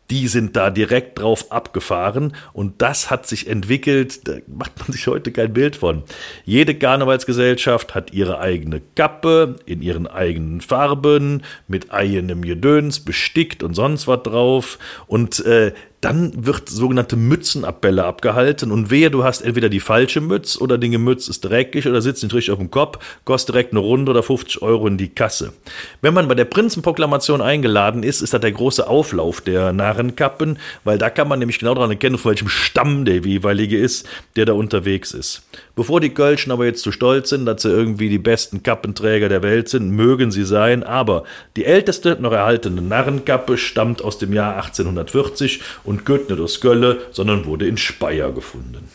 die 0.10 0.28
sind 0.28 0.56
da 0.56 0.70
direkt 0.70 1.20
drauf 1.20 1.52
abgefahren 1.52 2.34
und 2.54 2.82
das 2.82 3.10
hat 3.10 3.26
sich 3.26 3.48
entwickelt, 3.48 4.28
da 4.28 4.36
macht 4.48 4.78
man 4.80 4.92
sich 4.92 5.08
heute 5.08 5.32
kein 5.32 5.54
Bild 5.54 5.76
von. 5.76 6.04
Jede 6.44 6.76
Karnevalsgesellschaft 6.76 7.96
hat 7.96 8.14
ihre 8.14 8.40
eigene 8.40 8.82
Kappe 8.96 9.56
in 9.66 9.82
ihren 9.82 10.08
eigenen 10.08 10.62
Farben, 10.62 11.44
mit 11.68 11.92
eigenem 11.92 12.44
Gedöns, 12.44 13.00
bestickt 13.00 13.64
und 13.64 13.74
sonst 13.74 14.08
was 14.08 14.24
drauf 14.24 14.78
und 15.08 15.44
äh, 15.46 15.74
dann 16.02 16.46
wird 16.46 16.70
sogenannte 16.70 17.16
Mützenappelle 17.16 18.04
abgehalten 18.04 18.72
und 18.72 18.92
wehe, 18.92 19.10
du 19.10 19.24
hast 19.24 19.42
entweder 19.42 19.70
die 19.70 19.80
falsche 19.80 20.22
Mütze 20.22 20.60
oder 20.60 20.78
die 20.78 20.96
Mütze 20.98 21.32
ist 21.32 21.42
dreckig 21.42 21.88
oder 21.88 22.02
sitzt 22.02 22.24
nicht 22.24 22.34
richtig 22.34 22.52
auf 22.52 22.60
dem 22.60 22.70
Kopf, 22.70 23.00
kostet 23.24 23.56
direkt 23.56 23.72
eine 23.72 23.80
Runde 23.80 24.12
oder 24.12 24.22
50 24.22 24.62
Euro 24.62 24.88
in 24.88 24.98
die 24.98 25.10
Kasse. 25.10 25.54
Wenn 26.02 26.14
man 26.14 26.28
bei 26.28 26.36
der 26.36 26.46
Prinzenproklamation 26.46 27.42
eingeladen 27.42 28.04
ist, 28.04 28.22
ist 28.22 28.34
das 28.34 28.42
der 28.42 28.52
große 28.52 28.88
Auflauf 28.88 29.42
der 29.42 29.74
Narrenkappen, 29.74 30.60
weil 30.84 30.98
da 30.98 31.10
kann 31.10 31.28
man 31.28 31.40
nämlich 31.40 31.60
genau 31.60 31.74
daran 31.74 31.92
erkennen, 31.92 32.18
von 32.18 32.30
welchem 32.30 32.50
Stamm 32.50 33.06
der 33.06 33.18
jeweilige 33.18 33.78
ist, 33.78 34.08
der 34.36 34.46
da 34.46 34.54
unterwegs 34.54 35.12
ist. 35.12 35.44
Bevor 35.76 36.02
die 36.02 36.12
Kölschen 36.12 36.52
aber 36.52 36.66
jetzt 36.66 36.84
zu 36.84 36.92
stolz 36.92 37.30
sind, 37.30 37.46
dass 37.46 37.62
sie 37.62 37.70
irgendwie 37.70 38.10
die 38.10 38.20
besten 38.20 38.64
Kappenträger 38.64 39.28
der 39.28 39.44
Welt 39.44 39.70
sind, 39.70 39.92
mögen 39.92 40.32
sie 40.32 40.46
sein, 40.46 40.84
aber 40.84 41.24
die 41.56 41.66
älteste 41.66 42.18
noch 42.20 42.32
erhaltene 42.32 42.82
Narrenkappe 42.82 43.58
stammt 43.58 44.02
aus 44.02 44.18
dem 44.18 44.34
Jahr 44.34 44.56
1840 44.56 45.62
und 45.84 45.95
gehört 46.04 46.30
nicht 46.30 46.42
aus 46.42 46.60
Gölle, 46.60 47.02
sondern 47.12 47.46
wurde 47.46 47.68
in 47.68 47.78
Speyer 47.78 48.32
gefunden. 48.32 48.90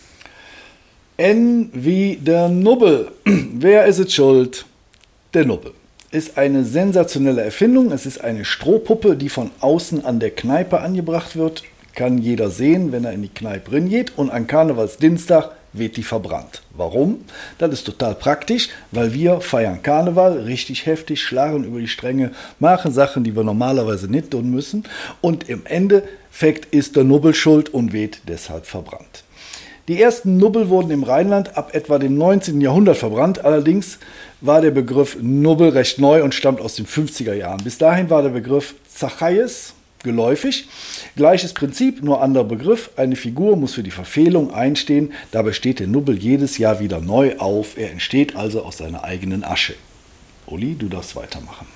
N 1.16 1.70
wie 1.72 2.16
der 2.16 2.48
Nubbel. 2.48 3.08
Wer 3.24 3.86
ist 3.86 3.98
es 3.98 4.12
schuld? 4.12 4.64
Der 5.34 5.44
Nubbel. 5.44 5.72
Ist 6.10 6.36
eine 6.36 6.64
sensationelle 6.64 7.42
Erfindung. 7.42 7.92
Es 7.92 8.04
ist 8.04 8.22
eine 8.22 8.44
Strohpuppe, 8.44 9.16
die 9.16 9.28
von 9.28 9.50
außen 9.60 10.04
an 10.04 10.18
der 10.18 10.30
Kneipe 10.30 10.80
angebracht 10.80 11.36
wird. 11.36 11.62
Kann 11.94 12.18
jeder 12.18 12.50
sehen, 12.50 12.90
wenn 12.90 13.04
er 13.04 13.12
in 13.12 13.22
die 13.22 13.28
Kneipe 13.28 13.70
drin 13.70 13.88
geht. 13.88 14.16
Und 14.16 14.30
an 14.30 14.46
Karnevalsdienstag 14.46 15.52
wird 15.72 15.96
die 15.96 16.02
verbrannt. 16.02 16.62
Warum? 16.76 17.24
Das 17.58 17.72
ist 17.72 17.84
total 17.84 18.14
praktisch, 18.14 18.68
weil 18.90 19.14
wir 19.14 19.40
feiern 19.40 19.82
Karneval 19.82 20.40
richtig 20.40 20.86
heftig, 20.86 21.22
schlagen 21.22 21.64
über 21.64 21.80
die 21.80 21.88
Stränge, 21.88 22.32
machen 22.58 22.92
Sachen, 22.92 23.24
die 23.24 23.34
wir 23.36 23.44
normalerweise 23.44 24.08
nicht 24.08 24.30
tun 24.30 24.50
müssen 24.50 24.84
und 25.20 25.48
im 25.48 25.66
Endeffekt 25.66 26.74
ist 26.74 26.96
der 26.96 27.04
Nubbel 27.04 27.34
schuld 27.34 27.68
und 27.68 27.92
wird 27.92 28.20
deshalb 28.28 28.66
verbrannt. 28.66 29.24
Die 29.88 30.00
ersten 30.00 30.36
Nubbel 30.36 30.68
wurden 30.68 30.90
im 30.90 31.02
Rheinland 31.02 31.56
ab 31.56 31.74
etwa 31.74 31.98
dem 31.98 32.16
19. 32.16 32.60
Jahrhundert 32.60 32.96
verbrannt, 32.96 33.44
allerdings 33.44 33.98
war 34.40 34.60
der 34.60 34.70
Begriff 34.70 35.16
Nubbel 35.20 35.70
recht 35.70 35.98
neu 35.98 36.22
und 36.22 36.34
stammt 36.34 36.60
aus 36.60 36.76
den 36.76 36.86
50er 36.86 37.34
Jahren. 37.34 37.62
Bis 37.64 37.78
dahin 37.78 38.08
war 38.08 38.22
der 38.22 38.28
Begriff 38.30 38.74
Zachaies 38.88 39.74
geläufig. 40.02 40.68
Gleiches 41.16 41.52
Prinzip, 41.52 42.02
nur 42.02 42.22
anderer 42.22 42.44
Begriff. 42.44 42.90
Eine 42.96 43.16
Figur 43.16 43.56
muss 43.56 43.74
für 43.74 43.82
die 43.82 43.90
Verfehlung 43.90 44.52
einstehen. 44.52 45.12
Dabei 45.30 45.52
steht 45.52 45.80
der 45.80 45.86
Nubbel 45.86 46.18
jedes 46.18 46.58
Jahr 46.58 46.80
wieder 46.80 47.00
neu 47.00 47.36
auf. 47.38 47.76
Er 47.76 47.90
entsteht 47.90 48.36
also 48.36 48.62
aus 48.62 48.78
seiner 48.78 49.04
eigenen 49.04 49.44
Asche. 49.44 49.74
Uli, 50.46 50.74
du 50.74 50.88
darfst 50.88 51.16
weitermachen 51.16 51.66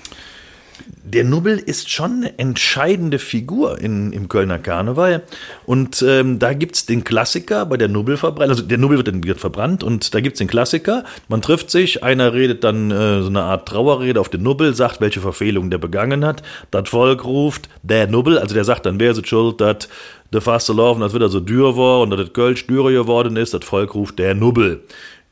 der 1.05 1.23
Nubbel 1.23 1.59
ist 1.59 1.91
schon 1.91 2.11
eine 2.11 2.39
entscheidende 2.39 3.19
Figur 3.19 3.79
in, 3.79 4.11
im 4.11 4.27
Kölner 4.27 4.57
Karneval. 4.57 5.21
Und 5.65 6.03
ähm, 6.05 6.39
da 6.39 6.53
gibt's 6.53 6.87
den 6.87 7.03
Klassiker 7.03 7.65
bei 7.67 7.77
der 7.77 7.89
Nubbelverbrennung. 7.89 8.49
Also 8.49 8.63
der 8.63 8.79
Nubbel 8.79 8.97
wird 8.97 9.07
dann 9.07 9.23
verbrannt 9.35 9.83
und 9.83 10.15
da 10.15 10.19
gibt's 10.19 10.39
den 10.39 10.47
Klassiker. 10.47 11.03
Man 11.27 11.43
trifft 11.43 11.69
sich, 11.69 12.03
einer 12.03 12.33
redet 12.33 12.63
dann 12.63 12.89
äh, 12.89 13.21
so 13.21 13.27
eine 13.27 13.43
Art 13.43 13.67
Trauerrede 13.67 14.19
auf 14.19 14.29
den 14.29 14.41
Nubbel, 14.41 14.73
sagt, 14.73 14.99
welche 14.99 15.21
Verfehlung 15.21 15.69
der 15.69 15.77
begangen 15.77 16.25
hat. 16.25 16.41
Das 16.71 16.89
Volk 16.89 17.23
ruft, 17.23 17.69
der 17.83 18.07
Nubbel, 18.07 18.39
also 18.39 18.55
der 18.55 18.65
sagt 18.65 18.87
dann, 18.87 18.99
wer 18.99 19.11
ist 19.11 19.27
schuld, 19.27 19.61
dass 19.61 19.87
der 20.33 20.41
Faste 20.41 20.73
laufen, 20.73 21.01
das 21.01 21.13
wird 21.13 21.23
also 21.23 21.39
dürr 21.39 21.77
war 21.77 22.01
und 22.01 22.09
dass 22.09 22.19
das 22.19 22.33
Kölsch 22.33 22.65
dürre 22.65 22.91
geworden 22.91 23.37
ist. 23.37 23.53
Das 23.53 23.63
Volk 23.63 23.93
ruft, 23.93 24.17
der 24.17 24.33
Nubbel. 24.33 24.81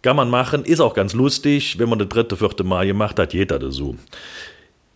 Kann 0.04 0.18
man 0.18 0.30
machen, 0.30 0.66
ist 0.66 0.82
auch 0.82 0.94
ganz 0.94 1.14
lustig. 1.14 1.80
Wenn 1.80 1.90
man 1.90 1.98
das 1.98 2.10
dritte, 2.10 2.36
vierte 2.36 2.64
Mal 2.64 2.86
gemacht 2.86 3.18
hat, 3.20 3.34
jeder 3.34 3.58
das 3.58 3.76
so. 3.76 3.96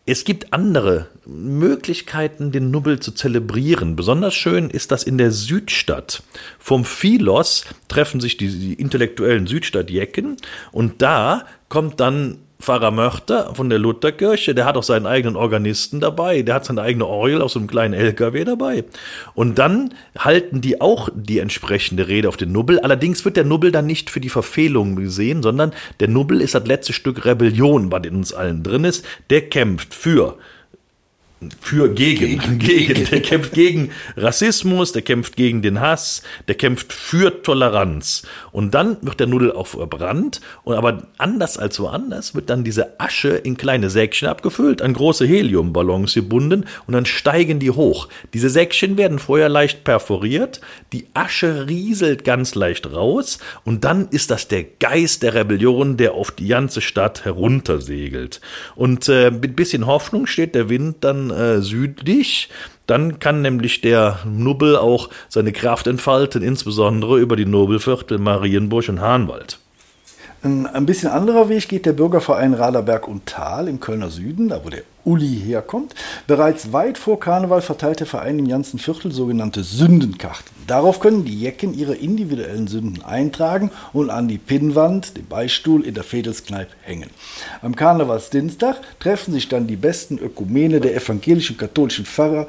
Es 0.09 0.23
gibt 0.23 0.53
andere 0.53 1.07
Möglichkeiten, 1.25 2.53
den 2.53 2.71
Nubbel 2.71 3.01
zu 3.01 3.11
zelebrieren. 3.11 3.97
Besonders 3.97 4.33
schön 4.35 4.69
ist 4.69 4.91
das 4.91 5.03
in 5.03 5.17
der 5.17 5.31
Südstadt. 5.31 6.23
Vom 6.59 6.85
Philos 6.85 7.65
treffen 7.89 8.21
sich 8.21 8.37
die, 8.37 8.47
die 8.47 8.73
intellektuellen 8.75 9.47
Südstadtjecken 9.47 10.37
und 10.71 11.01
da 11.01 11.45
kommt 11.67 11.99
dann 11.99 12.37
Pfarrer 12.59 12.91
Mörter 12.91 13.53
von 13.53 13.69
der 13.69 13.77
Lutherkirche, 13.77 14.55
der 14.55 14.65
hat 14.65 14.77
auch 14.77 14.83
seinen 14.83 15.05
eigenen 15.05 15.35
Organisten 15.35 15.99
dabei, 15.99 16.41
der 16.41 16.55
hat 16.55 16.65
seine 16.65 16.81
eigene 16.81 17.05
Orgel 17.05 17.41
aus 17.41 17.53
so 17.53 17.59
einem 17.59 17.67
kleinen 17.67 17.93
LKW 17.93 18.43
dabei. 18.45 18.83
Und 19.35 19.59
dann 19.59 19.93
halten 20.17 20.61
die 20.61 20.81
auch 20.81 21.09
die 21.13 21.39
entsprechende 21.39 22.07
Rede 22.07 22.27
auf 22.27 22.37
den 22.37 22.51
Nubbel. 22.51 22.79
Allerdings 22.79 23.25
wird 23.25 23.37
der 23.37 23.45
Nubbel 23.45 23.71
dann 23.71 23.85
nicht 23.85 24.09
für 24.09 24.19
die 24.19 24.29
Verfehlung 24.29 24.95
gesehen, 24.95 25.43
sondern 25.43 25.71
der 25.99 26.07
Nubbel 26.07 26.41
ist 26.41 26.55
das 26.55 26.65
letzte 26.65 26.93
Stück 26.93 27.25
Rebellion, 27.25 27.91
was 27.91 28.05
in 28.05 28.15
uns 28.15 28.33
allen 28.33 28.63
drin 28.63 28.85
ist. 28.85 29.05
Der 29.29 29.47
kämpft 29.49 29.93
für 29.93 30.37
für 31.61 31.93
gegen, 31.93 32.59
gegen, 32.59 33.05
der 33.05 33.21
kämpft 33.21 33.53
gegen 33.53 33.91
Rassismus, 34.15 34.91
der 34.91 35.03
kämpft 35.03 35.35
gegen 35.35 35.61
den 35.61 35.79
Hass, 35.79 36.23
der 36.47 36.55
kämpft 36.55 36.91
für 36.93 37.43
Toleranz. 37.43 38.23
Und 38.51 38.73
dann 38.73 38.97
wird 39.01 39.19
der 39.19 39.27
Nudel 39.27 39.51
auch 39.51 39.67
verbrannt. 39.67 40.41
Und 40.63 40.75
aber 40.75 41.07
anders 41.17 41.57
als 41.57 41.79
woanders 41.79 42.33
wird 42.33 42.49
dann 42.49 42.63
diese 42.63 42.99
Asche 42.99 43.29
in 43.29 43.57
kleine 43.57 43.89
Säckchen 43.89 44.27
abgefüllt, 44.27 44.81
an 44.81 44.93
große 44.93 45.25
Heliumballons 45.25 46.13
gebunden 46.13 46.65
und 46.87 46.93
dann 46.93 47.05
steigen 47.05 47.59
die 47.59 47.71
hoch. 47.71 48.07
Diese 48.33 48.49
Säckchen 48.49 48.97
werden 48.97 49.19
vorher 49.19 49.49
leicht 49.49 49.83
perforiert, 49.83 50.61
die 50.93 51.07
Asche 51.13 51.67
rieselt 51.67 52.23
ganz 52.23 52.55
leicht 52.55 52.91
raus 52.91 53.39
und 53.63 53.83
dann 53.83 54.07
ist 54.09 54.31
das 54.31 54.47
der 54.47 54.63
Geist 54.63 55.23
der 55.23 55.35
Rebellion, 55.35 55.97
der 55.97 56.13
auf 56.13 56.31
die 56.31 56.47
ganze 56.47 56.81
Stadt 56.81 57.25
heruntersegelt. 57.25 58.41
Und 58.75 59.07
äh, 59.09 59.31
mit 59.31 59.55
bisschen 59.55 59.85
Hoffnung 59.85 60.25
steht 60.25 60.55
der 60.55 60.69
Wind 60.69 60.97
dann 61.01 61.26
äh, 61.31 61.61
südlich. 61.61 62.49
Dann 62.85 63.19
kann 63.19 63.41
nämlich 63.41 63.81
der 63.81 64.19
Nubbel 64.25 64.77
auch 64.77 65.09
seine 65.29 65.51
Kraft 65.51 65.87
entfalten, 65.87 66.41
insbesondere 66.41 67.19
über 67.19 67.35
die 67.35 67.45
Nobelviertel 67.45 68.17
Marienburg 68.17 68.87
und 68.89 69.01
Hahnwald. 69.01 69.59
Ein 70.47 70.85
bisschen 70.85 71.09
anderer 71.09 71.49
Weg 71.49 71.67
geht 71.67 71.85
der 71.85 71.91
Bürgerverein 71.91 72.53
Raderberg 72.53 73.05
und 73.05 73.25
Tal 73.25 73.67
im 73.67 73.81
Kölner 73.81 74.09
Süden, 74.09 74.47
da 74.47 74.63
wo 74.63 74.69
der 74.69 74.83
Uli 75.03 75.41
herkommt. 75.45 75.93
Bereits 76.25 76.71
weit 76.71 76.97
vor 76.97 77.19
Karneval 77.19 77.61
verteilt 77.61 77.99
der 77.99 78.07
Verein 78.07 78.39
im 78.39 78.47
ganzen 78.47 78.79
Viertel 78.79 79.11
sogenannte 79.11 79.63
Sündenkarten. 79.63 80.55
Darauf 80.65 81.01
können 81.01 81.25
die 81.25 81.37
Jecken 81.37 81.73
ihre 81.73 81.95
individuellen 81.95 82.67
Sünden 82.67 83.03
eintragen 83.03 83.71
und 83.91 84.09
an 84.09 84.29
die 84.29 84.37
Pinnwand, 84.37 85.17
den 85.17 85.25
Beistuhl 85.25 85.85
in 85.85 85.95
der 85.95 86.09
Vedelskneipe 86.09 86.73
hängen. 86.81 87.09
Am 87.61 87.75
Karnevalsdienstag 87.75 88.77
treffen 88.99 89.33
sich 89.33 89.49
dann 89.49 89.67
die 89.67 89.75
besten 89.75 90.17
Ökumene 90.17 90.79
der 90.79 90.95
evangelischen 90.95 91.57
katholischen 91.57 92.05
Pfarrer 92.05 92.47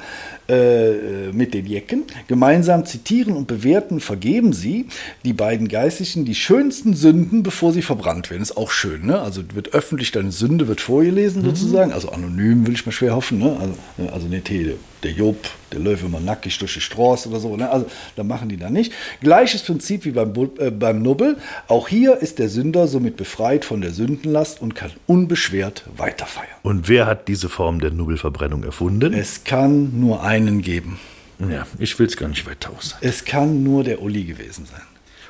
äh, 0.49 1.31
mit 1.31 1.53
den 1.53 1.65
Jecken. 1.65 2.03
Gemeinsam 2.27 2.85
zitieren 2.85 3.33
und 3.35 3.47
bewerten, 3.47 3.99
vergeben 3.99 4.53
sie, 4.53 4.87
die 5.23 5.33
beiden 5.33 5.67
Geistlichen, 5.67 6.25
die 6.25 6.35
schönsten 6.35 6.93
Sünden, 6.93 7.43
bevor 7.43 7.71
sie 7.71 7.81
verbrannt 7.81 8.29
werden. 8.29 8.41
Ist 8.41 8.57
auch 8.57 8.71
schön, 8.71 9.05
ne? 9.05 9.19
Also 9.21 9.43
wird 9.53 9.73
öffentlich 9.73 10.11
deine 10.11 10.31
Sünde 10.31 10.67
wird 10.67 10.81
vorgelesen 10.81 11.41
mhm. 11.43 11.47
sozusagen, 11.47 11.93
also 11.93 12.09
anonym 12.09 12.65
will 12.65 12.73
ich 12.73 12.85
mal 12.85 12.91
schwer 12.91 13.15
hoffen, 13.15 13.39
ne? 13.39 13.57
Also, 13.59 14.11
also 14.11 14.27
nicht 14.27 14.47
hier 14.47 14.75
der 15.03 15.11
Job, 15.11 15.37
der 15.71 15.79
läuft 15.79 16.03
immer 16.03 16.19
nackig 16.19 16.57
durch 16.59 16.73
die 16.73 16.81
Straße 16.81 17.29
oder 17.29 17.39
so. 17.39 17.55
Ne? 17.55 17.69
Also 17.69 17.85
da 18.15 18.23
machen 18.23 18.49
die 18.49 18.57
da 18.57 18.69
nicht. 18.69 18.93
Gleiches 19.21 19.63
Prinzip 19.63 20.05
wie 20.05 20.11
beim, 20.11 20.33
äh, 20.57 20.71
beim 20.71 21.01
Nubbel. 21.01 21.37
Auch 21.67 21.87
hier 21.87 22.17
ist 22.17 22.39
der 22.39 22.49
Sünder 22.49 22.87
somit 22.87 23.17
befreit 23.17 23.65
von 23.65 23.81
der 23.81 23.91
Sündenlast 23.91 24.61
und 24.61 24.75
kann 24.75 24.91
unbeschwert 25.07 25.83
weiterfeiern. 25.95 26.47
Und 26.63 26.89
wer 26.89 27.05
hat 27.05 27.27
diese 27.27 27.49
Form 27.49 27.79
der 27.79 27.91
Nubbelverbrennung 27.91 28.63
erfunden? 28.63 29.13
Es 29.13 29.43
kann 29.43 29.99
nur 29.99 30.23
einen 30.23 30.61
geben. 30.61 30.99
Ja, 31.39 31.65
ich 31.77 31.97
will 31.97 32.07
es 32.07 32.17
gar 32.17 32.27
nicht 32.27 32.45
weiter 32.45 32.71
aus. 32.77 32.95
Es 32.99 33.23
kann 33.23 33.63
nur 33.63 33.85
der 33.85 34.01
Uli 34.01 34.25
gewesen 34.25 34.65
sein. 34.65 34.81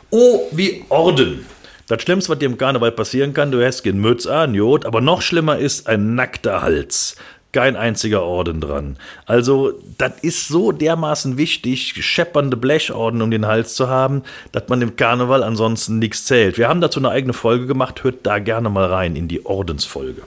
Oh, 0.09 0.41
wie 0.51 0.83
Orden. 0.89 1.45
Das 1.87 2.01
Schlimmste, 2.01 2.31
was 2.31 2.39
dir 2.39 2.47
im 2.47 2.57
Karneval 2.57 2.91
passieren 2.91 3.33
kann, 3.33 3.51
du 3.51 3.63
hast 3.63 3.83
kein 3.83 3.99
Mütz 3.99 4.25
an, 4.25 4.55
Jod, 4.55 4.85
aber 4.85 5.01
noch 5.01 5.21
schlimmer 5.21 5.57
ist 5.57 5.87
ein 5.87 6.15
nackter 6.15 6.61
Hals 6.61 7.15
kein 7.51 7.75
einziger 7.75 8.23
Orden 8.23 8.61
dran. 8.61 8.97
Also, 9.25 9.73
das 9.97 10.13
ist 10.21 10.47
so 10.47 10.71
dermaßen 10.71 11.37
wichtig, 11.37 11.93
scheppernde 12.05 12.57
Blechorden 12.57 13.21
um 13.21 13.31
den 13.31 13.47
Hals 13.47 13.75
zu 13.75 13.89
haben, 13.89 14.23
dass 14.51 14.69
man 14.69 14.81
im 14.81 14.95
Karneval 14.95 15.43
ansonsten 15.43 15.99
nichts 15.99 16.25
zählt. 16.25 16.57
Wir 16.57 16.67
haben 16.67 16.81
dazu 16.81 16.99
eine 16.99 17.09
eigene 17.09 17.33
Folge 17.33 17.65
gemacht, 17.65 18.03
hört 18.03 18.25
da 18.25 18.39
gerne 18.39 18.69
mal 18.69 18.85
rein 18.85 19.15
in 19.15 19.27
die 19.27 19.45
Ordensfolge. 19.45 20.21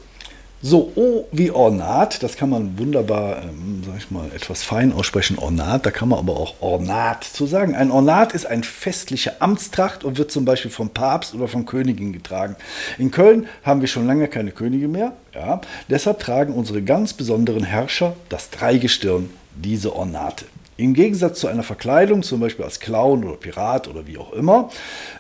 So, 0.64 0.92
O 0.95 1.26
wie 1.33 1.50
Ornat, 1.50 2.23
das 2.23 2.37
kann 2.37 2.49
man 2.49 2.78
wunderbar, 2.78 3.42
ähm, 3.42 3.83
sag 3.85 3.97
ich 3.99 4.12
mal, 4.12 4.31
etwas 4.33 4.62
fein 4.62 4.92
aussprechen, 4.92 5.37
Ornat, 5.37 5.85
da 5.85 5.90
kann 5.90 6.09
man 6.09 6.21
aber 6.21 6.37
auch 6.37 6.54
Ornat 6.61 7.25
zu 7.25 7.47
sagen. 7.47 7.75
Ein 7.75 7.90
Ornat 7.90 8.33
ist 8.33 8.47
ein 8.47 8.62
festlicher 8.62 9.33
Amtstracht 9.40 10.04
und 10.04 10.19
wird 10.19 10.31
zum 10.31 10.45
Beispiel 10.45 10.71
vom 10.71 10.90
Papst 10.90 11.35
oder 11.35 11.49
von 11.49 11.66
Königin 11.66 12.12
getragen. 12.12 12.54
In 12.97 13.11
Köln 13.11 13.49
haben 13.64 13.81
wir 13.81 13.88
schon 13.88 14.07
lange 14.07 14.28
keine 14.28 14.52
Könige 14.52 14.87
mehr, 14.87 15.14
ja, 15.35 15.61
deshalb 15.88 16.21
tragen 16.21 16.54
unsere 16.54 16.81
ganz 16.81 17.12
besonderen 17.12 17.64
Herrscher, 17.64 18.14
das 18.28 18.50
Dreigestirn, 18.50 19.31
diese 19.57 19.97
Ornate. 19.97 20.45
Im 20.76 20.95
Gegensatz 20.95 21.40
zu 21.40 21.49
einer 21.49 21.64
Verkleidung, 21.64 22.23
zum 22.23 22.38
Beispiel 22.38 22.64
als 22.64 22.78
Clown 22.78 23.25
oder 23.25 23.37
Pirat 23.37 23.88
oder 23.88 24.07
wie 24.07 24.16
auch 24.16 24.33
immer, 24.33 24.71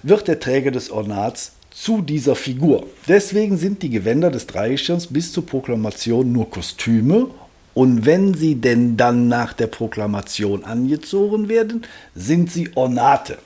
wird 0.04 0.28
der 0.28 0.38
Träger 0.38 0.70
des 0.70 0.92
Ornats 0.92 1.50
zu 1.72 2.02
dieser 2.02 2.36
Figur. 2.36 2.86
Deswegen 3.08 3.56
sind 3.56 3.82
die 3.82 3.90
Gewänder 3.90 4.30
des 4.30 4.46
Dreigestirns 4.46 5.06
bis 5.06 5.32
zur 5.32 5.46
Proklamation 5.46 6.30
nur 6.30 6.50
Kostüme 6.50 7.28
und 7.74 8.04
wenn 8.04 8.34
sie 8.34 8.56
denn 8.56 8.96
dann 8.96 9.28
nach 9.28 9.54
der 9.54 9.66
Proklamation 9.66 10.64
angezogen 10.64 11.48
werden, 11.48 11.86
sind 12.14 12.52
sie 12.52 12.70
Ornate. 12.74 13.38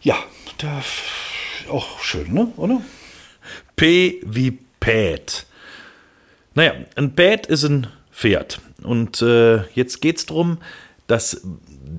Ja, 0.00 0.16
da, 0.58 0.82
auch 1.68 2.00
schön, 2.00 2.32
ne? 2.32 2.52
oder? 2.56 2.82
P 3.76 4.20
wie 4.24 4.58
Pät. 4.80 5.46
Naja, 6.54 6.74
ein 6.96 7.14
Pät 7.14 7.46
ist 7.46 7.62
ein 7.64 7.86
Pferd. 8.10 8.60
Und 8.82 9.22
äh, 9.22 9.62
jetzt 9.74 10.00
geht's 10.00 10.26
drum, 10.26 10.58
dass 11.06 11.40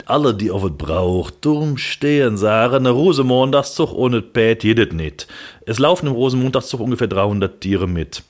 alle, 0.06 0.34
die 0.34 0.52
auf 0.52 0.64
es 0.64 0.72
braucht, 0.78 1.46
dumm 1.46 1.78
stehen, 1.78 2.38
sagen, 2.38 2.86
ein 2.86 2.94
Rosenmontagszug 2.94 3.94
ohne 3.94 4.22
Pät 4.22 4.64
es 4.64 4.94
nicht. 4.94 5.28
Es 5.66 5.80
laufen 5.80 6.08
im 6.08 6.14
Rosenmontagszug 6.14 6.80
ungefähr 6.80 7.08
300 7.08 7.62
Tiere 7.62 7.88
mit. 7.88 8.24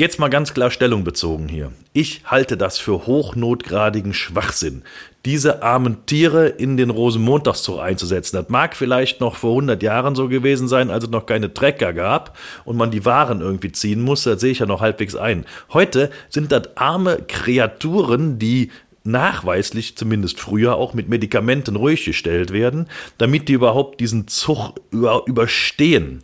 Jetzt 0.00 0.20
mal 0.20 0.28
ganz 0.28 0.54
klar 0.54 0.70
Stellung 0.70 1.02
bezogen 1.02 1.48
hier. 1.48 1.72
Ich 1.92 2.22
halte 2.24 2.56
das 2.56 2.78
für 2.78 3.08
hochnotgradigen 3.08 4.14
Schwachsinn, 4.14 4.84
diese 5.24 5.64
armen 5.64 6.06
Tiere 6.06 6.46
in 6.46 6.76
den 6.76 6.90
Rosenmontagszug 6.90 7.80
einzusetzen. 7.80 8.36
Das 8.36 8.48
mag 8.48 8.76
vielleicht 8.76 9.20
noch 9.20 9.34
vor 9.34 9.50
100 9.50 9.82
Jahren 9.82 10.14
so 10.14 10.28
gewesen 10.28 10.68
sein, 10.68 10.90
als 10.90 11.02
es 11.02 11.10
noch 11.10 11.26
keine 11.26 11.52
Trecker 11.52 11.92
gab 11.92 12.38
und 12.64 12.76
man 12.76 12.92
die 12.92 13.04
Waren 13.04 13.40
irgendwie 13.40 13.72
ziehen 13.72 14.00
musste. 14.00 14.30
Das 14.30 14.40
sehe 14.40 14.52
ich 14.52 14.60
ja 14.60 14.66
noch 14.66 14.80
halbwegs 14.80 15.16
ein. 15.16 15.44
Heute 15.72 16.10
sind 16.28 16.52
das 16.52 16.76
arme 16.76 17.18
Kreaturen, 17.26 18.38
die 18.38 18.70
nachweislich, 19.08 19.96
zumindest 19.96 20.38
früher, 20.38 20.76
auch 20.76 20.94
mit 20.94 21.08
Medikamenten 21.08 21.76
ruhig 21.76 22.04
gestellt 22.04 22.52
werden, 22.52 22.86
damit 23.18 23.48
die 23.48 23.54
überhaupt 23.54 24.00
diesen 24.00 24.28
Zug 24.28 24.74
über, 24.90 25.24
überstehen. 25.26 26.22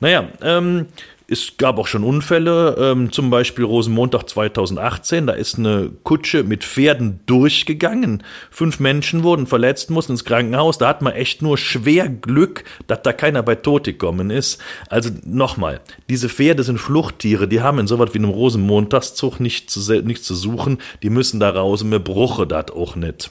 Naja, 0.00 0.28
ähm, 0.42 0.86
es 1.26 1.56
gab 1.56 1.78
auch 1.78 1.86
schon 1.86 2.04
Unfälle, 2.04 2.76
ähm, 2.78 3.10
zum 3.10 3.30
Beispiel 3.30 3.64
Rosenmontag 3.64 4.28
2018, 4.28 5.26
da 5.26 5.32
ist 5.32 5.58
eine 5.58 5.90
Kutsche 6.02 6.44
mit 6.44 6.64
Pferden 6.64 7.20
durchgegangen. 7.24 8.22
Fünf 8.50 8.78
Menschen 8.78 9.22
wurden 9.22 9.46
verletzt, 9.46 9.90
mussten 9.90 10.12
ins 10.12 10.24
Krankenhaus. 10.24 10.76
Da 10.76 10.88
hat 10.88 11.00
man 11.00 11.14
echt 11.14 11.40
nur 11.40 11.56
schwer 11.56 12.08
Glück, 12.08 12.64
dass 12.86 13.02
da 13.02 13.12
keiner 13.12 13.42
bei 13.42 13.54
Tod 13.54 13.84
gekommen 13.84 14.30
ist. 14.30 14.60
Also 14.90 15.10
nochmal, 15.24 15.80
diese 16.10 16.28
Pferde 16.28 16.62
sind 16.62 16.78
Fluchttiere, 16.78 17.48
die 17.48 17.62
haben 17.62 17.78
in 17.78 17.86
sowas 17.86 18.10
wie 18.12 18.18
einem 18.18 18.30
Rosenmontagszug 18.30 19.40
nicht 19.40 19.70
zu, 19.70 19.80
nicht 20.02 20.24
zu 20.24 20.34
suchen. 20.34 20.78
Die 21.02 21.10
müssen 21.10 21.40
da 21.40 21.50
raus 21.50 21.84
mir 21.84 22.00
bruche 22.00 22.46
das 22.46 22.70
auch 22.70 22.96
nicht. 22.96 23.30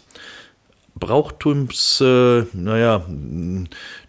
Brauchtums, 1.04 2.00
äh, 2.00 2.44
naja, 2.54 3.06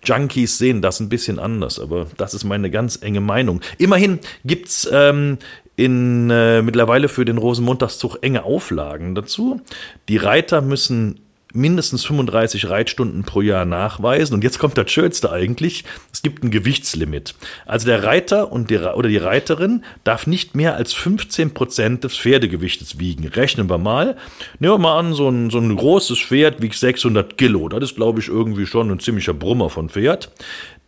Junkies 0.04 0.58
sehen 0.58 0.80
das 0.80 1.00
ein 1.00 1.08
bisschen 1.08 1.40
anders, 1.40 1.80
aber 1.80 2.06
das 2.16 2.34
ist 2.34 2.44
meine 2.44 2.70
ganz 2.70 3.02
enge 3.02 3.20
Meinung. 3.20 3.60
Immerhin 3.78 4.20
gibt's 4.44 4.88
ähm, 4.92 5.38
äh, 5.76 6.62
mittlerweile 6.62 7.08
für 7.08 7.24
den 7.24 7.38
Rosenmontagszug 7.38 8.18
enge 8.22 8.44
Auflagen 8.44 9.16
dazu. 9.16 9.60
Die 10.08 10.18
Reiter 10.18 10.60
müssen 10.60 11.18
mindestens 11.54 12.04
35 12.04 12.68
Reitstunden 12.68 13.22
pro 13.22 13.40
Jahr 13.40 13.64
nachweisen. 13.64 14.34
Und 14.34 14.44
jetzt 14.44 14.58
kommt 14.58 14.76
das 14.76 14.90
Schönste 14.90 15.30
eigentlich. 15.30 15.84
Es 16.12 16.22
gibt 16.22 16.42
ein 16.42 16.50
Gewichtslimit. 16.50 17.34
Also 17.64 17.86
der 17.86 18.02
Reiter 18.02 18.52
und 18.52 18.70
die, 18.70 18.78
oder 18.78 19.08
die 19.08 19.16
Reiterin 19.16 19.84
darf 20.02 20.26
nicht 20.26 20.54
mehr 20.54 20.76
als 20.76 20.92
15 20.92 21.54
Prozent 21.54 22.04
des 22.04 22.16
Pferdegewichtes 22.16 22.98
wiegen. 22.98 23.26
Rechnen 23.28 23.70
wir 23.70 23.78
mal. 23.78 24.16
Nehmen 24.58 24.74
wir 24.74 24.78
mal 24.78 24.98
an, 24.98 25.14
so 25.14 25.28
ein, 25.28 25.50
so 25.50 25.58
ein 25.58 25.76
großes 25.76 26.18
Pferd 26.18 26.60
wiegt 26.60 26.74
600 26.74 27.38
Kilo. 27.38 27.68
Das 27.68 27.82
ist, 27.90 27.96
glaube 27.96 28.20
ich, 28.20 28.28
irgendwie 28.28 28.66
schon 28.66 28.90
ein 28.90 29.00
ziemlicher 29.00 29.34
Brummer 29.34 29.70
von 29.70 29.88
Pferd. 29.88 30.30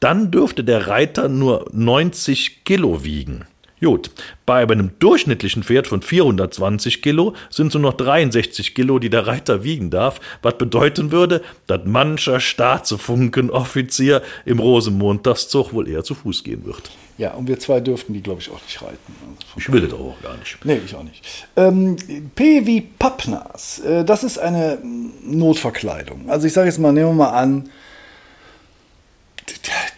Dann 0.00 0.30
dürfte 0.30 0.64
der 0.64 0.88
Reiter 0.88 1.28
nur 1.28 1.66
90 1.72 2.64
Kilo 2.64 3.04
wiegen. 3.04 3.46
Gut, 3.80 4.10
bei 4.46 4.62
einem 4.62 4.92
durchschnittlichen 5.00 5.62
Pferd 5.62 5.86
von 5.86 6.00
420 6.00 7.02
Kilo 7.02 7.34
sind 7.50 7.70
so 7.70 7.78
noch 7.78 7.92
63 7.92 8.74
Kilo, 8.74 8.98
die 8.98 9.10
der 9.10 9.26
Reiter 9.26 9.64
wiegen 9.64 9.90
darf, 9.90 10.18
was 10.40 10.56
bedeuten 10.56 11.12
würde, 11.12 11.42
dass 11.66 11.84
mancher 11.84 12.40
Staatsfunkenoffizier 12.40 14.22
im 14.46 14.60
Rosenmontagszug 14.60 15.74
wohl 15.74 15.88
eher 15.88 16.04
zu 16.04 16.14
Fuß 16.14 16.42
gehen 16.42 16.64
wird. 16.64 16.90
Ja, 17.18 17.32
und 17.34 17.48
wir 17.48 17.58
zwei 17.58 17.80
dürften 17.80 18.14
die, 18.14 18.22
glaube 18.22 18.40
ich, 18.40 18.50
auch 18.50 18.62
nicht 18.62 18.80
reiten. 18.80 18.96
Also 19.28 19.42
ich 19.56 19.70
will 19.70 19.82
das 19.82 19.92
auch 19.92 20.16
gar 20.22 20.36
nicht. 20.38 20.56
Nee, 20.64 20.80
ich 20.84 20.94
auch 20.94 21.02
nicht. 21.02 21.46
Ähm, 21.56 21.96
P 22.34 22.64
wie 22.64 22.80
Pappnas, 22.80 23.80
äh, 23.80 24.04
das 24.04 24.24
ist 24.24 24.38
eine 24.38 24.78
Notverkleidung. 25.22 26.30
Also 26.30 26.46
ich 26.46 26.54
sage 26.54 26.68
jetzt 26.68 26.78
mal, 26.78 26.92
nehmen 26.92 27.10
wir 27.10 27.24
mal 27.26 27.30
an, 27.30 27.70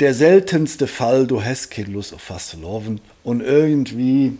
der 0.01 0.15
seltenste 0.15 0.87
Fall, 0.87 1.27
du 1.27 1.43
hast 1.43 1.71
keine 1.71 1.89
Lust 1.89 2.15
auf 2.15 2.21
Fasteloven 2.23 3.01
und 3.25 3.41
irgendwie 3.41 4.39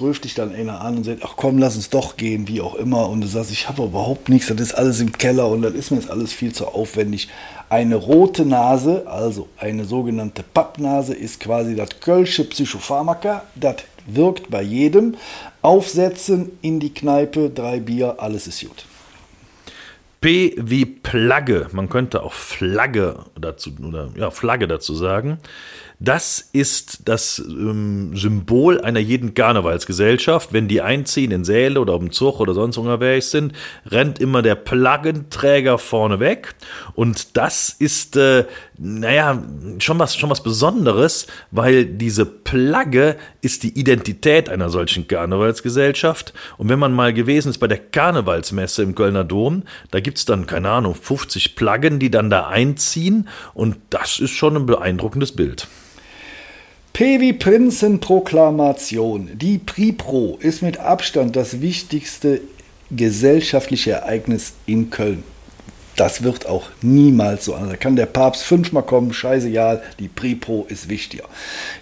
ruft 0.00 0.24
dich 0.24 0.34
dann 0.34 0.54
einer 0.54 0.80
an 0.80 0.98
und 0.98 1.04
sagt, 1.04 1.22
ach 1.24 1.34
komm, 1.36 1.58
lass 1.58 1.76
uns 1.76 1.90
doch 1.90 2.16
gehen, 2.16 2.48
wie 2.48 2.60
auch 2.60 2.74
immer. 2.74 3.08
Und 3.08 3.20
du 3.20 3.26
sagst, 3.26 3.50
ich 3.50 3.68
habe 3.68 3.84
überhaupt 3.84 4.28
nichts, 4.28 4.48
das 4.48 4.60
ist 4.60 4.74
alles 4.74 5.00
im 5.00 5.12
Keller 5.12 5.48
und 5.48 5.62
das 5.62 5.74
ist 5.74 5.90
mir 5.90 5.98
jetzt 5.98 6.10
alles 6.10 6.32
viel 6.32 6.52
zu 6.52 6.66
aufwendig. 6.66 7.28
Eine 7.68 7.96
rote 7.96 8.44
Nase, 8.44 9.04
also 9.06 9.48
eine 9.58 9.84
sogenannte 9.84 10.42
Pappnase, 10.42 11.14
ist 11.14 11.40
quasi 11.40 11.76
das 11.76 12.00
Kölsche 12.00 12.44
Psychopharmaka. 12.44 13.44
Das 13.54 13.76
wirkt 14.06 14.50
bei 14.50 14.62
jedem. 14.62 15.16
Aufsetzen 15.62 16.50
in 16.62 16.80
die 16.80 16.94
Kneipe, 16.94 17.50
drei 17.50 17.80
Bier, 17.80 18.16
alles 18.18 18.46
ist 18.46 18.60
gut. 18.60 18.84
P 20.20 20.54
wie 20.58 20.84
Plagge, 20.84 21.68
man 21.72 21.88
könnte 21.88 22.22
auch 22.22 22.34
Flagge 22.34 23.24
dazu 23.40 23.70
oder 23.82 24.10
ja, 24.16 24.30
Flagge 24.30 24.68
dazu 24.68 24.94
sagen. 24.94 25.38
Das 26.02 26.48
ist 26.54 27.06
das 27.10 27.38
ähm, 27.46 28.16
Symbol 28.16 28.80
einer 28.80 29.00
jeden 29.00 29.34
Karnevalsgesellschaft. 29.34 30.50
Wenn 30.50 30.66
die 30.66 30.80
einziehen 30.80 31.30
in 31.30 31.44
Säle 31.44 31.78
oder 31.78 31.92
auf 31.92 32.00
dem 32.00 32.10
Zug 32.10 32.40
oder 32.40 32.54
sonst 32.54 32.78
unterwegs 32.78 33.30
sind, 33.30 33.52
rennt 33.84 34.18
immer 34.18 34.40
der 34.40 34.54
Plaggenträger 34.54 35.76
vorne 35.76 36.18
weg. 36.18 36.54
Und 36.94 37.36
das 37.36 37.68
ist, 37.68 38.16
äh, 38.16 38.46
naja, 38.78 39.42
schon 39.78 39.98
was, 39.98 40.16
schon 40.16 40.30
was 40.30 40.42
Besonderes, 40.42 41.26
weil 41.50 41.84
diese 41.84 42.24
Plagge 42.24 43.18
ist 43.42 43.62
die 43.62 43.78
Identität 43.78 44.48
einer 44.48 44.70
solchen 44.70 45.06
Karnevalsgesellschaft. 45.06 46.32
Und 46.56 46.70
wenn 46.70 46.78
man 46.78 46.94
mal 46.94 47.12
gewesen 47.12 47.50
ist 47.50 47.58
bei 47.58 47.68
der 47.68 47.76
Karnevalsmesse 47.76 48.82
im 48.82 48.94
Kölner 48.94 49.24
Dom, 49.24 49.64
da 49.90 50.00
gibt's 50.00 50.24
dann, 50.24 50.46
keine 50.46 50.70
Ahnung, 50.70 50.94
50 50.94 51.56
Plaggen, 51.56 51.98
die 51.98 52.10
dann 52.10 52.30
da 52.30 52.46
einziehen. 52.46 53.28
Und 53.52 53.76
das 53.90 54.18
ist 54.18 54.30
schon 54.30 54.56
ein 54.56 54.64
beeindruckendes 54.64 55.32
Bild. 55.32 55.68
Pevi 56.92 57.32
Prinzenproklamation. 57.32 59.30
Die 59.34 59.58
Pripro 59.58 60.38
ist 60.40 60.60
mit 60.60 60.78
Abstand 60.78 61.36
das 61.36 61.60
wichtigste 61.60 62.40
gesellschaftliche 62.90 63.92
Ereignis 63.92 64.52
in 64.66 64.90
Köln. 64.90 65.22
Das 65.96 66.22
wird 66.22 66.46
auch 66.46 66.70
niemals 66.82 67.44
so 67.44 67.54
anders. 67.54 67.72
Da 67.72 67.76
kann 67.76 67.94
der 67.94 68.06
Papst 68.06 68.42
fünfmal 68.42 68.82
kommen, 68.82 69.12
scheißegal, 69.12 69.82
die 69.98 70.08
Pripro 70.08 70.66
ist 70.68 70.88
wichtiger. 70.88 71.24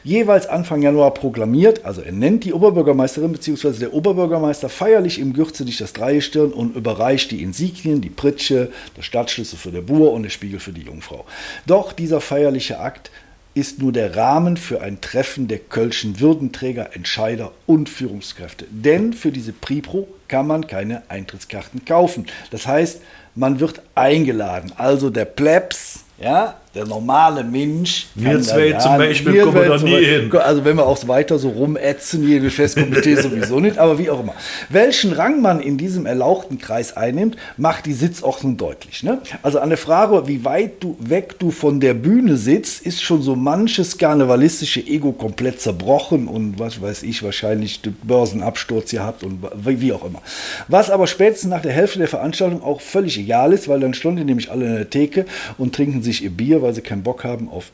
Jeweils 0.04 0.46
Anfang 0.46 0.82
Januar 0.82 1.14
proklamiert, 1.14 1.84
also 1.84 2.00
er 2.00 2.12
nennt 2.12 2.44
die 2.44 2.52
Oberbürgermeisterin 2.52 3.32
bzw. 3.32 3.78
der 3.78 3.94
Oberbürgermeister 3.94 4.68
feierlich 4.68 5.20
im 5.20 5.32
Gürzenich 5.32 5.78
das 5.78 5.92
Dreigestirn 5.92 6.52
und 6.52 6.74
überreicht 6.76 7.30
die 7.30 7.42
Insignien, 7.42 8.00
die 8.00 8.10
Pritsche, 8.10 8.72
der 8.96 9.02
Stadtschlüssel 9.02 9.58
für 9.58 9.70
der 9.70 9.82
Bur 9.82 10.12
und 10.12 10.24
der 10.24 10.30
Spiegel 10.30 10.58
für 10.58 10.72
die 10.72 10.82
Jungfrau. 10.82 11.24
Doch 11.66 11.92
dieser 11.92 12.20
feierliche 12.20 12.80
Akt 12.80 13.10
ist 13.58 13.80
nur 13.80 13.92
der 13.92 14.14
Rahmen 14.14 14.56
für 14.56 14.82
ein 14.82 15.00
Treffen 15.00 15.48
der 15.48 15.58
Kölschen 15.58 16.20
Würdenträger, 16.20 16.94
Entscheider 16.94 17.50
und 17.66 17.88
Führungskräfte. 17.88 18.66
Denn 18.70 19.12
für 19.12 19.32
diese 19.32 19.52
Pripro 19.52 20.06
kann 20.28 20.46
man 20.46 20.68
keine 20.68 21.02
Eintrittskarten 21.08 21.84
kaufen. 21.84 22.26
Das 22.52 22.68
heißt, 22.68 23.02
man 23.34 23.58
wird 23.58 23.82
eingeladen. 23.96 24.72
Also 24.76 25.10
der 25.10 25.24
Plebs, 25.24 26.04
ja, 26.20 26.60
der 26.74 26.86
normale 26.86 27.44
Mensch. 27.44 28.06
Wir 28.14 28.40
zwei 28.42 28.72
zum 28.72 28.98
Beispiel 28.98 29.42
kommen 29.42 29.68
da 29.68 29.78
nie 29.78 30.04
hin. 30.04 30.32
Also 30.36 30.64
wenn 30.64 30.76
wir 30.76 30.86
auch 30.86 30.98
weiter 31.08 31.38
so 31.38 31.48
rumätzen, 31.48 32.26
hier 32.26 32.38
im 32.38 32.50
Festkomitee 32.50 33.14
sowieso 33.20 33.60
nicht, 33.60 33.78
aber 33.78 33.98
wie 33.98 34.10
auch 34.10 34.20
immer. 34.20 34.34
Welchen 34.68 35.12
Rang 35.12 35.40
man 35.40 35.60
in 35.60 35.78
diesem 35.78 36.06
erlauchten 36.06 36.58
Kreis 36.58 36.96
einnimmt, 36.96 37.36
macht 37.56 37.86
die 37.86 37.92
Sitzordnung 37.92 38.56
deutlich. 38.56 39.02
Ne? 39.02 39.20
Also 39.42 39.60
an 39.60 39.70
der 39.70 39.78
Frage, 39.78 40.26
wie 40.26 40.44
weit 40.44 40.82
du 40.82 40.96
weg 41.00 41.38
du 41.38 41.50
von 41.50 41.80
der 41.80 41.94
Bühne 41.94 42.36
sitzt, 42.36 42.84
ist 42.84 43.02
schon 43.02 43.22
so 43.22 43.34
manches 43.34 43.96
karnevalistische 43.98 44.80
Ego 44.80 45.12
komplett 45.12 45.60
zerbrochen 45.60 46.28
und 46.28 46.58
was 46.58 46.80
weiß 46.80 47.02
ich, 47.02 47.22
wahrscheinlich 47.22 47.80
den 47.80 47.96
Börsenabsturz 48.02 48.90
gehabt 48.90 49.22
und 49.22 49.40
wie 49.64 49.92
auch 49.92 50.04
immer. 50.04 50.22
Was 50.68 50.90
aber 50.90 51.06
spätestens 51.06 51.50
nach 51.50 51.62
der 51.62 51.72
Hälfte 51.72 51.98
der 51.98 52.08
Veranstaltung 52.08 52.62
auch 52.62 52.80
völlig 52.80 53.18
egal 53.18 53.52
ist, 53.52 53.68
weil 53.68 53.80
dann 53.80 53.94
stunden 53.94 54.26
nämlich 54.26 54.50
alle 54.50 54.66
in 54.66 54.74
der 54.74 54.90
Theke 54.90 55.24
und 55.56 55.74
trinken 55.74 56.02
sich 56.02 56.22
ihr 56.22 56.30
Bier, 56.30 56.57
weil 56.62 56.74
sie 56.74 56.82
keinen 56.82 57.02
Bock 57.02 57.24
haben 57.24 57.48
auf 57.48 57.72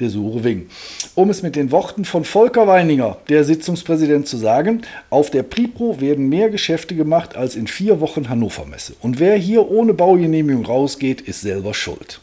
der 0.00 0.10
Suche 0.10 0.44
wegen. 0.44 0.68
Um 1.14 1.30
es 1.30 1.42
mit 1.42 1.56
den 1.56 1.70
Worten 1.70 2.04
von 2.04 2.24
Volker 2.24 2.66
Weininger, 2.66 3.18
der 3.28 3.44
Sitzungspräsident, 3.44 4.28
zu 4.28 4.36
sagen, 4.36 4.82
auf 5.10 5.30
der 5.30 5.42
Pripro 5.42 6.00
werden 6.00 6.28
mehr 6.28 6.50
Geschäfte 6.50 6.94
gemacht 6.94 7.36
als 7.36 7.56
in 7.56 7.66
vier 7.66 8.00
Wochen 8.00 8.28
Hannover 8.28 8.64
Messe. 8.64 8.94
Und 9.00 9.18
wer 9.18 9.36
hier 9.36 9.68
ohne 9.68 9.94
Baugenehmigung 9.94 10.64
rausgeht, 10.64 11.20
ist 11.20 11.40
selber 11.40 11.74
schuld. 11.74 12.20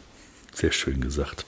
Sehr 0.53 0.71
schön 0.71 1.01
gesagt. 1.01 1.45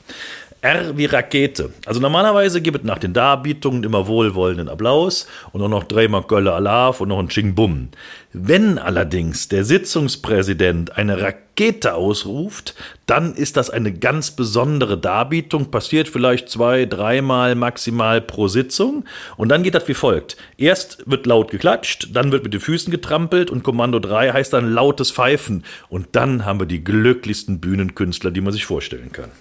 R 0.61 0.97
wie 0.97 1.05
Rakete. 1.05 1.71
Also 1.85 1.99
normalerweise 1.99 2.61
gibt 2.61 2.79
es 2.79 2.83
nach 2.83 2.97
den 2.97 3.13
Darbietungen 3.13 3.83
immer 3.83 4.07
wohlwollenden 4.07 4.69
Applaus 4.69 5.27
und 5.51 5.61
auch 5.61 5.69
noch 5.69 5.83
dreimal 5.83 6.23
Gölle 6.23 6.53
Alaf 6.53 6.99
und 6.99 7.09
noch 7.09 7.19
ein 7.19 7.29
Ching 7.29 7.53
Bum. 7.53 7.89
Wenn 8.33 8.79
allerdings 8.79 9.49
der 9.49 9.63
Sitzungspräsident 9.63 10.97
eine 10.97 11.21
Rakete 11.21 11.93
ausruft, 11.93 12.73
dann 13.05 13.35
ist 13.35 13.55
das 13.55 13.69
eine 13.69 13.93
ganz 13.93 14.31
besondere 14.31 14.97
Darbietung, 14.97 15.69
passiert 15.69 16.09
vielleicht 16.09 16.49
zwei, 16.49 16.85
dreimal 16.85 17.53
maximal 17.53 18.19
pro 18.19 18.47
Sitzung 18.47 19.05
und 19.37 19.49
dann 19.49 19.61
geht 19.61 19.75
das 19.75 19.87
wie 19.87 19.93
folgt. 19.93 20.37
Erst 20.57 21.03
wird 21.05 21.27
laut 21.27 21.51
geklatscht, 21.51 22.09
dann 22.13 22.31
wird 22.31 22.43
mit 22.43 22.53
den 22.53 22.61
Füßen 22.61 22.89
getrampelt 22.91 23.51
und 23.51 23.63
Kommando 23.63 23.99
3 23.99 24.33
heißt 24.33 24.53
dann 24.53 24.71
lautes 24.71 25.11
Pfeifen 25.11 25.63
und 25.87 26.07
dann 26.13 26.45
haben 26.45 26.59
wir 26.59 26.67
die 26.67 26.83
glücklichsten 26.83 27.59
Bühnenkünstler, 27.59 28.31
die 28.31 28.41
man 28.41 28.53
sich 28.53 28.65
vorstellen 28.65 29.11
kann. 29.11 29.31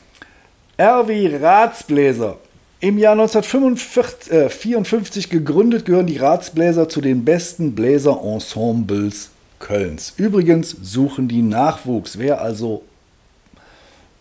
RW 0.78 1.38
Ratsbläser. 1.40 2.36
Im 2.80 2.98
Jahr 2.98 3.12
1954 3.12 5.26
äh, 5.26 5.28
gegründet 5.30 5.86
gehören 5.86 6.06
die 6.06 6.18
Ratsbläser 6.18 6.90
zu 6.90 7.00
den 7.00 7.24
besten 7.24 7.74
Bläserensembles 7.74 9.30
Kölns. 9.58 10.12
Übrigens 10.18 10.76
suchen 10.82 11.28
die 11.28 11.40
Nachwuchs. 11.40 12.18
Wer 12.18 12.42
also 12.42 12.82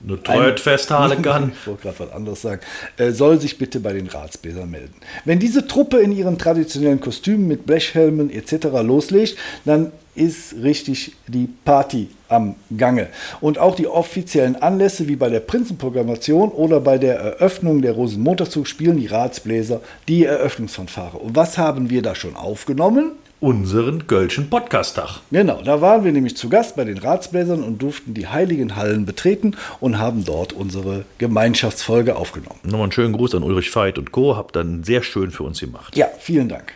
eine 0.07 0.21
Treut 0.21 0.59
festhalten 0.59 1.21
kann. 1.23 1.51
ich 1.59 1.67
wollte 1.67 1.83
gerade 1.83 1.99
was 1.99 2.11
anderes 2.11 2.41
sagen. 2.41 2.61
Äh, 2.97 3.11
soll 3.11 3.39
sich 3.39 3.57
bitte 3.57 3.79
bei 3.79 3.93
den 3.93 4.07
Ratsbläsern 4.07 4.69
melden. 4.69 4.95
Wenn 5.25 5.39
diese 5.39 5.67
Truppe 5.67 5.97
in 5.97 6.11
ihren 6.11 6.37
traditionellen 6.37 6.99
Kostümen 6.99 7.47
mit 7.47 7.65
Blechhelmen 7.65 8.29
etc. 8.29 8.67
loslegt, 8.83 9.37
dann 9.65 9.91
ist 10.15 10.55
richtig 10.61 11.13
die 11.27 11.49
Party 11.65 12.09
am 12.29 12.55
Gange. 12.75 13.07
Und 13.41 13.57
auch 13.59 13.75
die 13.75 13.87
offiziellen 13.87 14.55
Anlässe 14.55 15.07
wie 15.07 15.17
bei 15.17 15.29
der 15.29 15.41
Prinzenprogrammation 15.41 16.49
oder 16.49 16.79
bei 16.79 16.97
der 16.97 17.19
Eröffnung 17.19 17.81
der 17.81 17.91
Rosenmontagszug 17.91 18.67
spielen 18.67 18.97
die 18.97 19.07
Ratsbläser 19.07 19.81
die 20.07 20.23
Eröffnungsfanfare. 20.25 21.17
Und 21.17 21.35
was 21.35 21.57
haben 21.57 21.89
wir 21.89 22.01
da 22.01 22.15
schon 22.15 22.35
aufgenommen? 22.35 23.11
Unseren 23.39 24.07
Gölschen 24.07 24.49
Podcast-Tag. 24.49 25.21
Genau, 25.29 25.61
da 25.61 25.81
waren 25.81 26.03
wir 26.03 26.11
nämlich 26.11 26.37
zu 26.37 26.49
Gast 26.49 26.75
bei 26.75 26.85
den 26.85 26.97
Ratsbläsern 26.97 27.63
und 27.63 27.81
durften 27.81 28.13
die 28.13 28.27
heiligen 28.27 28.75
Hallen 28.75 29.05
betreten 29.05 29.55
und 29.79 29.99
haben 29.99 30.23
dort 30.23 30.53
unsere 30.53 31.05
Gemeinschaftsfolge 31.17 32.15
aufgenommen. 32.15 32.59
Nochmal 32.63 32.83
einen 32.83 32.91
schönen 32.91 33.13
Gruß 33.13 33.35
an 33.35 33.43
Ulrich 33.43 33.75
Veit 33.75 33.97
und 33.97 34.11
Co. 34.11 34.35
Habt 34.35 34.55
dann 34.55 34.83
sehr 34.83 35.03
schön 35.03 35.31
für 35.31 35.43
uns 35.43 35.59
gemacht. 35.59 35.95
Ja, 35.97 36.07
vielen 36.17 36.49
Dank. 36.49 36.73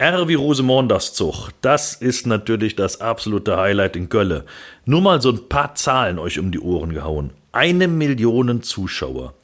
R 0.00 0.28
wie 0.28 0.34
Rosemondagszug, 0.34 1.50
das 1.60 1.94
ist 1.94 2.24
natürlich 2.24 2.76
das 2.76 3.00
absolute 3.00 3.56
Highlight 3.56 3.96
in 3.96 4.08
Gölle. 4.08 4.44
Nur 4.84 5.00
mal 5.00 5.20
so 5.20 5.30
ein 5.30 5.48
paar 5.48 5.74
Zahlen 5.74 6.20
euch 6.20 6.38
um 6.38 6.52
die 6.52 6.60
Ohren 6.60 6.92
gehauen. 6.92 7.30
Eine 7.50 7.88
Million 7.88 8.62
Zuschauer, 8.62 9.34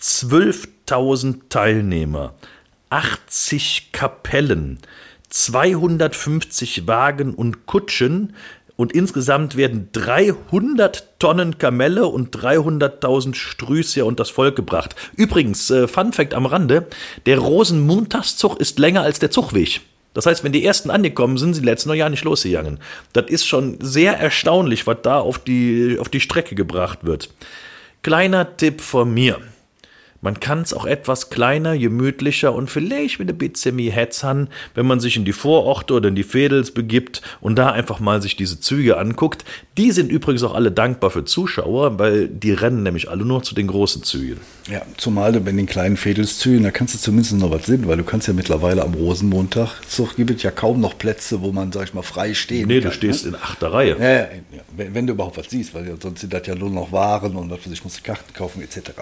12.000 0.00 1.48
Teilnehmer, 1.48 2.34
80 2.90 3.90
Kapellen, 3.90 4.78
250 5.34 6.86
Wagen 6.86 7.34
und 7.34 7.66
Kutschen 7.66 8.34
und 8.76 8.92
insgesamt 8.92 9.56
werden 9.56 9.88
300 9.90 11.18
Tonnen 11.18 11.58
Kamelle 11.58 12.06
und 12.06 12.36
300.000 12.36 13.34
Strüße 13.34 14.04
und 14.04 14.20
das 14.20 14.30
Volk 14.30 14.54
gebracht. 14.54 14.94
Übrigens, 15.16 15.70
äh, 15.70 15.88
Fun 15.88 16.12
Fact 16.12 16.34
am 16.34 16.46
Rande, 16.46 16.86
der 17.26 17.38
Rosenmontagszug 17.38 18.60
ist 18.60 18.78
länger 18.78 19.02
als 19.02 19.18
der 19.18 19.32
Zugweg. 19.32 19.80
Das 20.12 20.26
heißt, 20.26 20.44
wenn 20.44 20.52
die 20.52 20.64
ersten 20.64 20.90
angekommen 20.90 21.36
sind, 21.36 21.54
sind 21.54 21.64
die 21.64 21.68
letzten 21.68 21.88
noch 21.88 21.96
ja 21.96 22.08
nicht 22.08 22.22
losgegangen. 22.22 22.78
Das 23.12 23.26
ist 23.28 23.44
schon 23.44 23.78
sehr 23.80 24.16
erstaunlich, 24.16 24.86
was 24.86 24.98
da 25.02 25.18
auf 25.18 25.40
die, 25.40 25.98
auf 25.98 26.08
die 26.08 26.20
Strecke 26.20 26.54
gebracht 26.54 27.00
wird. 27.02 27.30
Kleiner 28.02 28.56
Tipp 28.56 28.80
von 28.80 29.12
mir. 29.12 29.40
Man 30.24 30.40
kann 30.40 30.62
es 30.62 30.72
auch 30.72 30.86
etwas 30.86 31.28
kleiner, 31.28 31.76
gemütlicher 31.76 32.54
und 32.54 32.70
vielleicht 32.70 33.18
mit 33.18 33.28
ein 33.28 33.36
bisschen 33.36 33.76
mehr 33.76 33.92
Hetzern, 33.92 34.48
wenn 34.74 34.86
man 34.86 34.98
sich 34.98 35.18
in 35.18 35.26
die 35.26 35.34
Vororte 35.34 35.92
oder 35.92 36.08
in 36.08 36.14
die 36.14 36.22
Fädels 36.22 36.70
begibt 36.70 37.20
und 37.42 37.56
da 37.56 37.72
einfach 37.72 38.00
mal 38.00 38.22
sich 38.22 38.34
diese 38.34 38.58
Züge 38.58 38.96
anguckt. 38.96 39.44
Die 39.76 39.90
sind 39.90 40.10
übrigens 40.10 40.42
auch 40.42 40.54
alle 40.54 40.72
dankbar 40.72 41.10
für 41.10 41.26
Zuschauer, 41.26 41.98
weil 41.98 42.28
die 42.28 42.52
rennen 42.52 42.82
nämlich 42.84 43.10
alle 43.10 43.26
nur 43.26 43.42
zu 43.42 43.54
den 43.54 43.66
großen 43.66 44.02
Zügen. 44.02 44.40
Ja, 44.70 44.80
zumal 44.96 45.32
du 45.32 45.40
bei 45.40 45.52
den 45.52 45.66
kleinen 45.66 45.98
Fädelszügen, 45.98 46.62
da 46.62 46.70
kannst 46.70 46.94
du 46.94 46.98
zumindest 46.98 47.34
noch 47.34 47.50
was 47.50 47.66
sehen, 47.66 47.86
weil 47.86 47.98
du 47.98 48.04
kannst 48.04 48.26
ja 48.26 48.32
mittlerweile 48.32 48.82
am 48.82 48.94
Rosenmontag, 48.94 49.68
so 49.86 50.08
gibt 50.16 50.30
es 50.30 50.42
ja 50.42 50.50
kaum 50.50 50.80
noch 50.80 50.96
Plätze, 50.96 51.42
wo 51.42 51.52
man, 51.52 51.70
sag 51.70 51.88
ich 51.88 51.92
mal, 51.92 52.00
frei 52.00 52.32
stehen 52.32 52.68
nee, 52.68 52.80
kann. 52.80 52.84
Nee, 52.84 52.88
du 52.88 52.92
stehst 52.92 53.24
ne? 53.24 53.30
in 53.30 53.34
achter 53.36 53.74
Reihe. 53.74 53.96
Ja, 54.00 54.10
ja, 54.10 54.28
wenn, 54.74 54.94
wenn, 54.94 55.06
du 55.06 55.12
überhaupt 55.12 55.36
was 55.36 55.50
siehst, 55.50 55.74
weil 55.74 55.94
sonst 56.00 56.20
sind 56.20 56.32
das 56.32 56.46
ja 56.46 56.54
nur 56.54 56.70
noch 56.70 56.92
Waren 56.92 57.36
und 57.36 57.50
was 57.50 57.58
weiß 57.58 57.72
ich, 57.74 57.84
musst 57.84 57.98
du 57.98 58.02
Karten 58.02 58.32
kaufen 58.32 58.62
etc. 58.62 58.92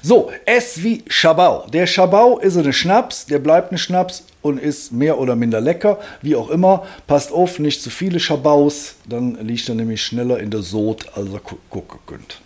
So, 0.00 0.30
S 0.70 0.82
wie 0.82 1.02
Schabau. 1.08 1.66
Der 1.72 1.86
Schabau 1.86 2.38
ist 2.38 2.56
eine 2.56 2.72
Schnaps, 2.72 3.26
der 3.26 3.40
bleibt 3.40 3.70
eine 3.70 3.78
Schnaps 3.78 4.24
und 4.42 4.58
ist 4.58 4.92
mehr 4.92 5.18
oder 5.18 5.34
minder 5.34 5.60
lecker, 5.60 5.98
wie 6.22 6.36
auch 6.36 6.48
immer. 6.48 6.86
Passt 7.06 7.32
auf, 7.32 7.58
nicht 7.58 7.82
zu 7.82 7.90
viele 7.90 8.20
Schabaus, 8.20 8.94
dann 9.08 9.34
liegt 9.46 9.68
er 9.68 9.74
nämlich 9.74 10.02
schneller 10.02 10.38
in 10.38 10.50
der 10.50 10.62
Sod, 10.62 11.06
als 11.14 11.32
er 11.32 11.40
gucken 11.40 11.98
könnt. 12.06 12.40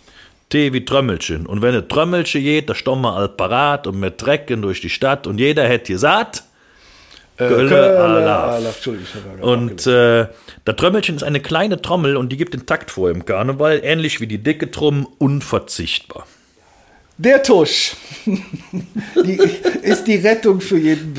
Tee 0.49 0.73
wie 0.73 0.85
Trömmelchen. 0.85 1.45
Und 1.45 1.61
wenn 1.61 1.75
ein 1.75 1.87
Trömmelchen 1.87 2.41
geht, 2.41 2.69
da 2.69 2.75
stehen 2.75 3.01
wir 3.01 3.13
all 3.13 3.29
parat 3.29 3.87
und 3.87 4.01
wir 4.01 4.15
trecken 4.15 4.61
durch 4.61 4.81
die 4.81 4.89
Stadt 4.89 5.27
und 5.27 5.39
jeder 5.39 5.67
hätte 5.67 5.93
gesagt, 5.93 6.43
Äh, 7.37 7.47
Kölle, 7.49 7.99
Alaf. 7.99 8.53
Alaf, 8.53 8.89
Und 9.41 9.85
äh, 9.87 10.27
der 10.65 10.75
Trömmelchen 10.77 11.17
ist 11.17 11.23
eine 11.23 11.41
kleine 11.41 11.81
Trommel 11.81 12.15
und 12.15 12.31
die 12.31 12.37
gibt 12.37 12.53
den 12.53 12.65
Takt 12.65 12.91
vor 12.91 13.09
im 13.09 13.25
Karneval, 13.25 13.81
ähnlich 13.83 14.21
wie 14.21 14.27
die 14.27 14.41
dicke 14.41 14.71
Trommel, 14.71 15.05
unverzichtbar. 15.17 16.25
Der 17.17 17.41
Tusch 17.41 17.95
die 19.25 19.39
ist 19.83 20.05
die 20.05 20.15
Rettung 20.15 20.59
für 20.59 20.77
jeden 20.77 21.13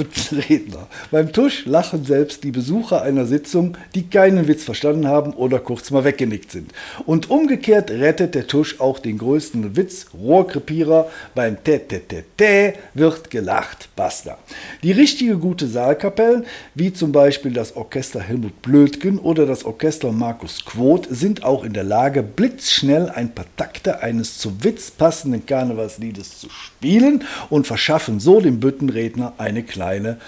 Redner. 0.48 0.88
Beim 1.10 1.32
Tusch 1.32 1.64
lachen 1.64 2.04
selbst 2.04 2.44
die 2.44 2.50
Besucher 2.50 3.00
einer 3.02 3.24
Sitzung, 3.24 3.78
die 3.94 4.08
keinen 4.08 4.48
Witz 4.48 4.64
verstanden 4.64 5.06
haben 5.06 5.32
oder 5.32 5.58
kurz 5.58 5.90
mal 5.90 6.04
weggenickt 6.04 6.50
sind. 6.50 6.72
Und 7.06 7.30
umgekehrt 7.30 7.90
rettet 7.90 8.34
der 8.34 8.46
Tusch 8.46 8.80
auch 8.80 8.98
den 8.98 9.18
größten 9.18 9.76
Witz, 9.76 10.06
Rohrkrepierer, 10.18 11.08
beim 11.34 11.56
Tä 11.64 11.78
Tä 11.78 12.00
Tä 12.00 12.24
Tä 12.36 12.74
wird 12.94 13.30
gelacht, 13.30 13.88
basta. 13.96 14.36
Die 14.82 14.92
richtige 14.92 15.38
gute 15.38 15.66
Saalkapellen, 15.66 16.44
wie 16.74 16.92
zum 16.92 17.12
Beispiel 17.12 17.52
das 17.52 17.76
Orchester 17.76 18.20
Helmut 18.20 18.60
Blödgen 18.62 19.18
oder 19.18 19.46
das 19.46 19.64
Orchester 19.64 20.12
Markus 20.12 20.64
Quoth, 20.64 21.06
sind 21.08 21.44
auch 21.44 21.64
in 21.64 21.72
der 21.72 21.84
Lage, 21.84 22.22
blitzschnell 22.22 23.08
ein 23.08 23.34
paar 23.34 23.46
Takte 23.56 24.02
eines 24.02 24.38
zum 24.38 24.62
Witz 24.64 24.90
passenden 24.90 25.46
Karnevals 25.46 25.85
Liedes 25.98 26.38
zu 26.40 26.48
spielen 26.50 27.24
und 27.50 27.66
verschaffen 27.66 28.20
so 28.20 28.40
dem 28.40 28.60
Büttenredner 28.60 29.34
eine 29.38 29.62
kleine 29.62 30.18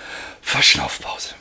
Verschnaufpause. 0.40 1.34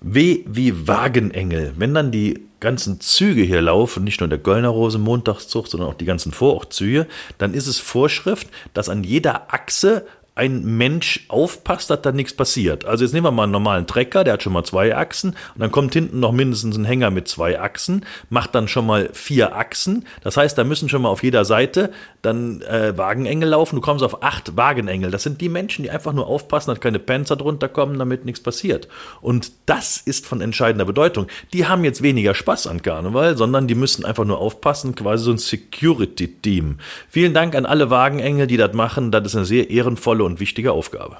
W 0.00 0.44
wie 0.46 0.86
Wagenengel. 0.86 1.72
Wenn 1.76 1.94
dann 1.94 2.10
die 2.10 2.40
ganzen 2.60 3.00
Züge 3.00 3.42
hier 3.42 3.62
laufen, 3.62 4.04
nicht 4.04 4.20
nur 4.20 4.28
der 4.28 4.38
Göllner 4.38 4.68
Rosenmontagszug, 4.68 5.66
sondern 5.66 5.88
auch 5.88 5.94
die 5.94 6.04
ganzen 6.04 6.32
Vorortzüge, 6.32 7.06
dann 7.38 7.54
ist 7.54 7.66
es 7.66 7.78
Vorschrift, 7.78 8.48
dass 8.74 8.88
an 8.88 9.04
jeder 9.04 9.52
Achse 9.52 10.06
ein 10.36 10.64
Mensch 10.64 11.26
aufpasst, 11.28 11.90
dass 11.90 12.02
da 12.02 12.10
nichts 12.10 12.34
passiert. 12.34 12.84
Also 12.84 13.04
jetzt 13.04 13.12
nehmen 13.12 13.26
wir 13.26 13.30
mal 13.30 13.44
einen 13.44 13.52
normalen 13.52 13.86
Trecker, 13.86 14.24
der 14.24 14.34
hat 14.34 14.42
schon 14.42 14.52
mal 14.52 14.64
zwei 14.64 14.96
Achsen 14.96 15.30
und 15.30 15.60
dann 15.60 15.70
kommt 15.70 15.92
hinten 15.92 16.18
noch 16.18 16.32
mindestens 16.32 16.76
ein 16.76 16.84
Hänger 16.84 17.12
mit 17.12 17.28
zwei 17.28 17.60
Achsen, 17.60 18.04
macht 18.30 18.52
dann 18.56 18.66
schon 18.66 18.84
mal 18.84 19.10
vier 19.12 19.54
Achsen. 19.54 20.06
Das 20.22 20.36
heißt, 20.36 20.58
da 20.58 20.64
müssen 20.64 20.88
schon 20.88 21.02
mal 21.02 21.08
auf 21.08 21.22
jeder 21.22 21.44
Seite 21.44 21.92
dann 22.20 22.62
äh, 22.62 22.98
Wagenengel 22.98 23.50
laufen. 23.50 23.76
Du 23.76 23.80
kommst 23.80 24.02
auf 24.02 24.24
acht 24.24 24.56
Wagenengel. 24.56 25.12
Das 25.12 25.22
sind 25.22 25.40
die 25.40 25.48
Menschen, 25.48 25.84
die 25.84 25.90
einfach 25.90 26.12
nur 26.12 26.26
aufpassen, 26.26 26.70
dass 26.70 26.80
keine 26.80 26.98
Panzer 26.98 27.36
drunter 27.36 27.68
kommen, 27.68 27.96
damit 27.98 28.24
nichts 28.24 28.42
passiert. 28.42 28.88
Und 29.20 29.52
das 29.66 29.98
ist 29.98 30.26
von 30.26 30.40
entscheidender 30.40 30.84
Bedeutung. 30.84 31.28
Die 31.52 31.66
haben 31.66 31.84
jetzt 31.84 32.02
weniger 32.02 32.34
Spaß 32.34 32.66
an 32.66 32.82
Karneval, 32.82 33.36
sondern 33.36 33.68
die 33.68 33.76
müssen 33.76 34.04
einfach 34.04 34.24
nur 34.24 34.38
aufpassen, 34.38 34.96
quasi 34.96 35.24
so 35.24 35.30
ein 35.30 35.38
Security-Team. 35.38 36.78
Vielen 37.08 37.34
Dank 37.34 37.54
an 37.54 37.66
alle 37.66 37.90
Wagenengel, 37.90 38.48
die 38.48 38.56
das 38.56 38.72
machen. 38.72 39.12
Das 39.12 39.24
ist 39.26 39.36
eine 39.36 39.44
sehr 39.44 39.70
ehrenvolle 39.70 40.23
und 40.24 40.40
wichtige 40.40 40.72
Aufgabe. 40.72 41.18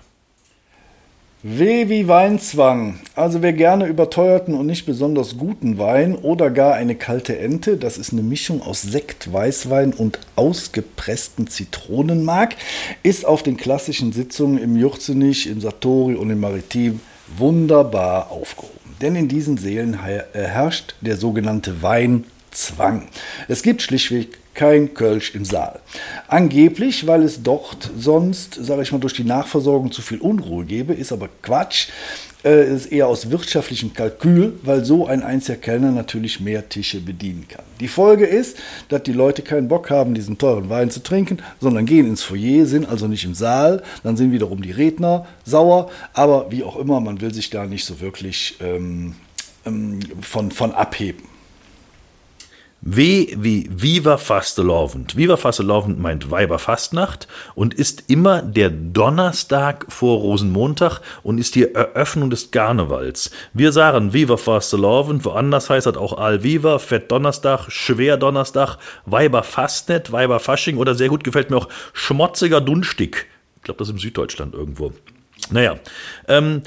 W 1.46 1.90
wie 1.90 2.08
Weinzwang. 2.08 3.00
Also 3.14 3.42
wer 3.42 3.52
gerne 3.52 3.86
überteuerten 3.86 4.54
und 4.54 4.64
nicht 4.64 4.86
besonders 4.86 5.36
guten 5.36 5.76
Wein 5.76 6.14
oder 6.14 6.50
gar 6.50 6.72
eine 6.72 6.94
kalte 6.94 7.38
Ente, 7.38 7.76
das 7.76 7.98
ist 7.98 8.12
eine 8.12 8.22
Mischung 8.22 8.62
aus 8.62 8.80
Sekt, 8.80 9.30
Weißwein 9.30 9.92
und 9.92 10.20
ausgepressten 10.36 11.46
Zitronen 11.46 12.24
mag, 12.24 12.56
ist 13.02 13.26
auf 13.26 13.42
den 13.42 13.58
klassischen 13.58 14.14
Sitzungen 14.14 14.56
im 14.56 14.74
Juchzenich, 14.74 15.46
im 15.46 15.60
Satori 15.60 16.14
und 16.14 16.30
im 16.30 16.40
Maritim 16.40 17.00
wunderbar 17.36 18.30
aufgehoben. 18.30 18.96
Denn 19.02 19.14
in 19.14 19.28
diesen 19.28 19.58
Seelen 19.58 20.02
herrscht 20.02 20.94
der 21.02 21.18
sogenannte 21.18 21.82
Wein 21.82 22.24
Zwang. 22.52 23.08
Es 23.48 23.62
gibt 23.62 23.82
schlichtweg 23.82 24.38
kein 24.54 24.94
Kölsch 24.94 25.34
im 25.34 25.44
Saal. 25.44 25.80
Angeblich, 26.28 27.06
weil 27.06 27.22
es 27.22 27.42
dort 27.42 27.90
sonst, 27.98 28.54
sage 28.54 28.82
ich 28.82 28.92
mal, 28.92 28.98
durch 28.98 29.14
die 29.14 29.24
Nachversorgung 29.24 29.92
zu 29.92 30.02
viel 30.02 30.20
Unruhe 30.20 30.64
gäbe, 30.64 30.94
ist 30.94 31.12
aber 31.12 31.28
Quatsch. 31.42 31.88
Äh, 32.44 32.74
ist 32.74 32.92
eher 32.92 33.06
aus 33.06 33.30
wirtschaftlichem 33.30 33.94
Kalkül, 33.94 34.58
weil 34.62 34.84
so 34.84 35.06
ein 35.06 35.22
einziger 35.22 35.56
Kellner 35.56 35.90
natürlich 35.92 36.40
mehr 36.40 36.68
Tische 36.68 37.00
bedienen 37.00 37.46
kann. 37.48 37.64
Die 37.80 37.88
Folge 37.88 38.26
ist, 38.26 38.58
dass 38.90 39.02
die 39.02 39.14
Leute 39.14 39.40
keinen 39.40 39.66
Bock 39.66 39.88
haben, 39.88 40.12
diesen 40.12 40.36
teuren 40.36 40.68
Wein 40.68 40.90
zu 40.90 41.02
trinken, 41.02 41.38
sondern 41.58 41.86
gehen 41.86 42.06
ins 42.06 42.22
Foyer, 42.22 42.66
sind 42.66 42.86
also 42.86 43.08
nicht 43.08 43.24
im 43.24 43.34
Saal, 43.34 43.82
dann 44.02 44.18
sind 44.18 44.30
wiederum 44.30 44.60
die 44.60 44.72
Redner 44.72 45.24
sauer, 45.46 45.90
aber 46.12 46.50
wie 46.50 46.64
auch 46.64 46.76
immer, 46.76 47.00
man 47.00 47.22
will 47.22 47.32
sich 47.32 47.48
da 47.48 47.64
nicht 47.64 47.86
so 47.86 48.00
wirklich 48.00 48.58
ähm, 48.60 49.14
ähm, 49.64 50.00
von, 50.20 50.50
von 50.50 50.72
abheben. 50.72 51.22
W 52.86 53.34
wie 53.38 53.66
Viva 53.72 54.18
Fastelovend. 54.18 55.16
Viva 55.16 55.38
Fastelovend 55.38 55.98
meint 55.98 56.30
Weiberfastnacht 56.30 57.26
und 57.54 57.72
ist 57.72 58.04
immer 58.08 58.42
der 58.42 58.68
Donnerstag 58.68 59.86
vor 59.88 60.18
Rosenmontag 60.18 61.00
und 61.22 61.38
ist 61.38 61.54
die 61.54 61.74
Eröffnung 61.74 62.28
des 62.28 62.50
Karnevals. 62.50 63.30
Wir 63.54 63.72
sagen 63.72 64.12
Viva 64.12 64.36
Fastelovend, 64.36 65.24
woanders 65.24 65.70
heißt 65.70 65.86
das 65.86 65.96
auch 65.96 66.18
Al 66.18 66.42
Viva, 66.42 66.78
Fett 66.78 67.10
Donnerstag, 67.10 67.70
Schwer 67.70 68.18
Donnerstag, 68.18 68.76
Weiberfastnet, 69.06 70.12
Weiberfasching 70.12 70.76
oder 70.76 70.94
sehr 70.94 71.08
gut 71.08 71.24
gefällt 71.24 71.48
mir 71.48 71.56
auch 71.56 71.70
Schmotziger 71.94 72.60
Dunstig. 72.60 73.28
Ich 73.56 73.62
glaube, 73.62 73.78
das 73.78 73.88
ist 73.88 73.94
im 73.94 73.98
Süddeutschland 73.98 74.52
irgendwo. 74.52 74.92
Naja, 75.50 75.76
ähm, 76.28 76.60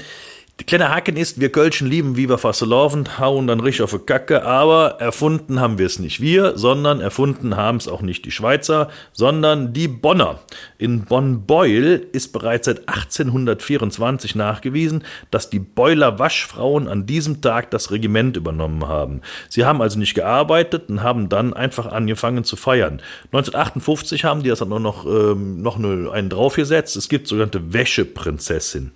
der 0.58 0.66
kleine 0.66 0.88
Haken 0.88 1.16
ist, 1.16 1.40
wir 1.40 1.52
Kölschen 1.52 1.88
lieben 1.88 2.16
Viva 2.16 2.36
Fasseloven, 2.36 3.20
hauen 3.20 3.46
dann 3.46 3.60
richtig 3.60 3.82
auf 3.82 3.92
die 3.92 3.98
Kacke, 3.98 4.44
aber 4.44 4.96
erfunden 4.98 5.60
haben 5.60 5.78
wir 5.78 5.86
es 5.86 6.00
nicht 6.00 6.20
wir, 6.20 6.58
sondern 6.58 7.00
erfunden 7.00 7.56
haben 7.56 7.78
es 7.78 7.86
auch 7.86 8.02
nicht 8.02 8.24
die 8.24 8.32
Schweizer, 8.32 8.88
sondern 9.12 9.72
die 9.72 9.86
Bonner. 9.86 10.40
In 10.76 11.04
Bonn-Beul 11.04 12.08
ist 12.10 12.32
bereits 12.32 12.66
seit 12.66 12.88
1824 12.88 14.34
nachgewiesen, 14.34 15.04
dass 15.30 15.48
die 15.48 15.60
Beuler 15.60 16.18
Waschfrauen 16.18 16.88
an 16.88 17.06
diesem 17.06 17.40
Tag 17.40 17.70
das 17.70 17.92
Regiment 17.92 18.36
übernommen 18.36 18.88
haben. 18.88 19.20
Sie 19.48 19.64
haben 19.64 19.80
also 19.80 19.96
nicht 19.96 20.14
gearbeitet 20.14 20.88
und 20.88 21.04
haben 21.04 21.28
dann 21.28 21.54
einfach 21.54 21.86
angefangen 21.86 22.42
zu 22.42 22.56
feiern. 22.56 23.00
1958 23.32 24.24
haben 24.24 24.42
die 24.42 24.48
das 24.48 24.58
dann 24.58 24.70
noch, 24.82 25.06
ähm, 25.06 25.62
noch 25.62 25.76
einen 25.76 26.30
draufgesetzt. 26.30 26.96
Es 26.96 27.08
gibt 27.08 27.28
sogenannte 27.28 27.72
Wäscheprinzessin. 27.72 28.90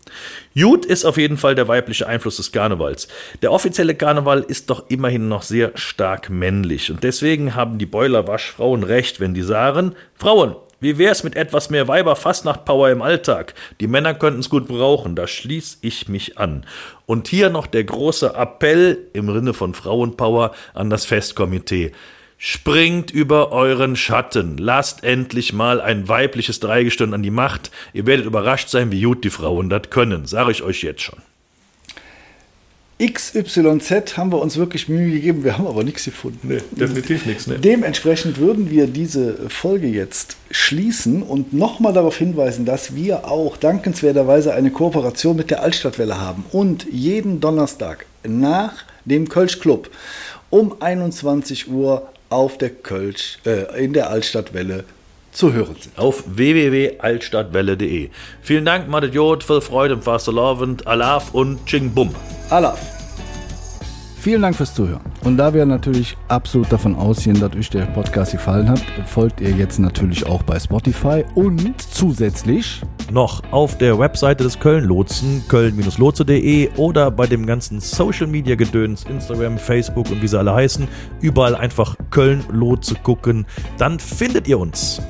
Gut 0.56 0.84
ist 0.84 1.04
auf 1.04 1.16
jeden 1.16 1.36
Fall 1.36 1.51
der 1.54 1.68
weibliche 1.68 2.06
Einfluss 2.06 2.36
des 2.36 2.52
Karnevals. 2.52 3.08
Der 3.42 3.52
offizielle 3.52 3.94
Karneval 3.94 4.40
ist 4.40 4.70
doch 4.70 4.84
immerhin 4.88 5.28
noch 5.28 5.42
sehr 5.42 5.72
stark 5.74 6.30
männlich. 6.30 6.90
Und 6.90 7.04
deswegen 7.04 7.54
haben 7.54 7.78
die 7.78 7.86
Boiler-Waschfrauen 7.86 8.82
recht, 8.82 9.20
wenn 9.20 9.34
die 9.34 9.42
sagen, 9.42 9.94
Frauen, 10.14 10.56
wie 10.82 10.98
wär's 10.98 11.22
mit 11.22 11.36
etwas 11.36 11.70
mehr 11.70 11.86
Weiber-Fastnacht-Power 11.86 12.90
im 12.90 13.02
Alltag? 13.02 13.54
Die 13.80 13.86
Männer 13.86 14.14
könnten 14.14 14.40
es 14.40 14.50
gut 14.50 14.66
brauchen, 14.66 15.14
da 15.14 15.28
schließe 15.28 15.78
ich 15.80 16.08
mich 16.08 16.38
an. 16.38 16.66
Und 17.06 17.28
hier 17.28 17.50
noch 17.50 17.68
der 17.68 17.84
große 17.84 18.34
Appell 18.34 18.98
im 19.12 19.32
Sinne 19.32 19.54
von 19.54 19.74
Frauenpower 19.74 20.50
an 20.74 20.90
das 20.90 21.04
Festkomitee. 21.04 21.92
Springt 22.36 23.12
über 23.12 23.52
euren 23.52 23.94
Schatten. 23.94 24.58
Lasst 24.58 25.04
endlich 25.04 25.52
mal 25.52 25.80
ein 25.80 26.08
weibliches 26.08 26.58
Dreigestirn 26.58 27.14
an 27.14 27.22
die 27.22 27.30
Macht. 27.30 27.70
Ihr 27.92 28.04
werdet 28.04 28.26
überrascht 28.26 28.68
sein, 28.68 28.90
wie 28.90 29.02
gut 29.02 29.22
die 29.22 29.30
Frauen 29.30 29.70
das 29.70 29.90
können. 29.90 30.26
Sage 30.26 30.50
ich 30.50 30.64
euch 30.64 30.82
jetzt 30.82 31.02
schon. 31.02 31.20
XYZ 33.00 34.16
haben 34.16 34.30
wir 34.30 34.40
uns 34.40 34.56
wirklich 34.56 34.88
Mühe 34.88 35.10
gegeben, 35.10 35.44
wir 35.44 35.58
haben 35.58 35.66
aber 35.66 35.82
nichts 35.82 36.04
gefunden. 36.04 36.40
Nee, 36.42 36.60
definitiv 36.70 37.26
nichts. 37.26 37.46
Nee. 37.46 37.56
Dementsprechend 37.58 38.38
würden 38.38 38.70
wir 38.70 38.86
diese 38.86 39.48
Folge 39.48 39.88
jetzt 39.88 40.36
schließen 40.50 41.22
und 41.22 41.52
nochmal 41.52 41.92
darauf 41.92 42.16
hinweisen, 42.16 42.64
dass 42.64 42.94
wir 42.94 43.26
auch 43.28 43.56
dankenswerterweise 43.56 44.54
eine 44.54 44.70
Kooperation 44.70 45.36
mit 45.36 45.50
der 45.50 45.62
Altstadtwelle 45.62 46.20
haben 46.20 46.44
und 46.52 46.86
jeden 46.90 47.40
Donnerstag 47.40 48.06
nach 48.22 48.84
dem 49.04 49.28
Kölsch 49.28 49.58
Club 49.58 49.90
um 50.50 50.80
21 50.80 51.68
Uhr 51.68 52.08
auf 52.28 52.58
der 52.58 52.70
Kölsch, 52.70 53.38
äh, 53.44 53.84
in 53.84 53.92
der 53.92 54.10
Altstadtwelle 54.10 54.84
zu 55.32 55.52
hören 55.52 55.76
sind. 55.80 55.98
Auf 55.98 56.24
www.altstadtwelle.de. 56.26 58.10
Vielen 58.42 58.64
Dank, 58.64 58.88
Madet 58.88 59.14
Jod, 59.14 59.42
viel 59.42 59.60
Freude 59.60 59.94
im 59.94 60.02
Fastelovend, 60.02 60.86
Alaf 60.86 61.34
und 61.34 61.64
Ching 61.66 61.90
Bum. 61.92 62.14
Alaf. 62.50 62.78
Vielen 64.22 64.42
Dank 64.42 64.54
fürs 64.54 64.72
Zuhören. 64.72 65.00
Und 65.24 65.36
da 65.36 65.52
wir 65.52 65.66
natürlich 65.66 66.16
absolut 66.28 66.70
davon 66.70 66.94
ausgehen, 66.94 67.40
dass 67.40 67.56
euch 67.56 67.70
der 67.70 67.86
Podcast 67.86 68.30
gefallen 68.30 68.68
hat, 68.70 68.80
folgt 69.06 69.40
ihr 69.40 69.50
jetzt 69.50 69.80
natürlich 69.80 70.24
auch 70.26 70.44
bei 70.44 70.60
Spotify 70.60 71.24
und 71.34 71.82
zusätzlich 71.82 72.82
noch 73.10 73.42
auf 73.50 73.78
der 73.78 73.98
Webseite 73.98 74.44
des 74.44 74.60
Köln-Lotsen, 74.60 75.42
köln-lotse.de 75.48 76.70
oder 76.76 77.10
bei 77.10 77.26
dem 77.26 77.46
ganzen 77.46 77.80
Social-Media-Gedöns, 77.80 79.06
Instagram, 79.10 79.58
Facebook 79.58 80.08
und 80.08 80.22
wie 80.22 80.28
sie 80.28 80.38
alle 80.38 80.54
heißen, 80.54 80.86
überall 81.20 81.56
einfach 81.56 81.96
Köln-Lotse 82.10 82.94
gucken, 83.02 83.44
dann 83.78 83.98
findet 83.98 84.46
ihr 84.46 84.60
uns. 84.60 85.02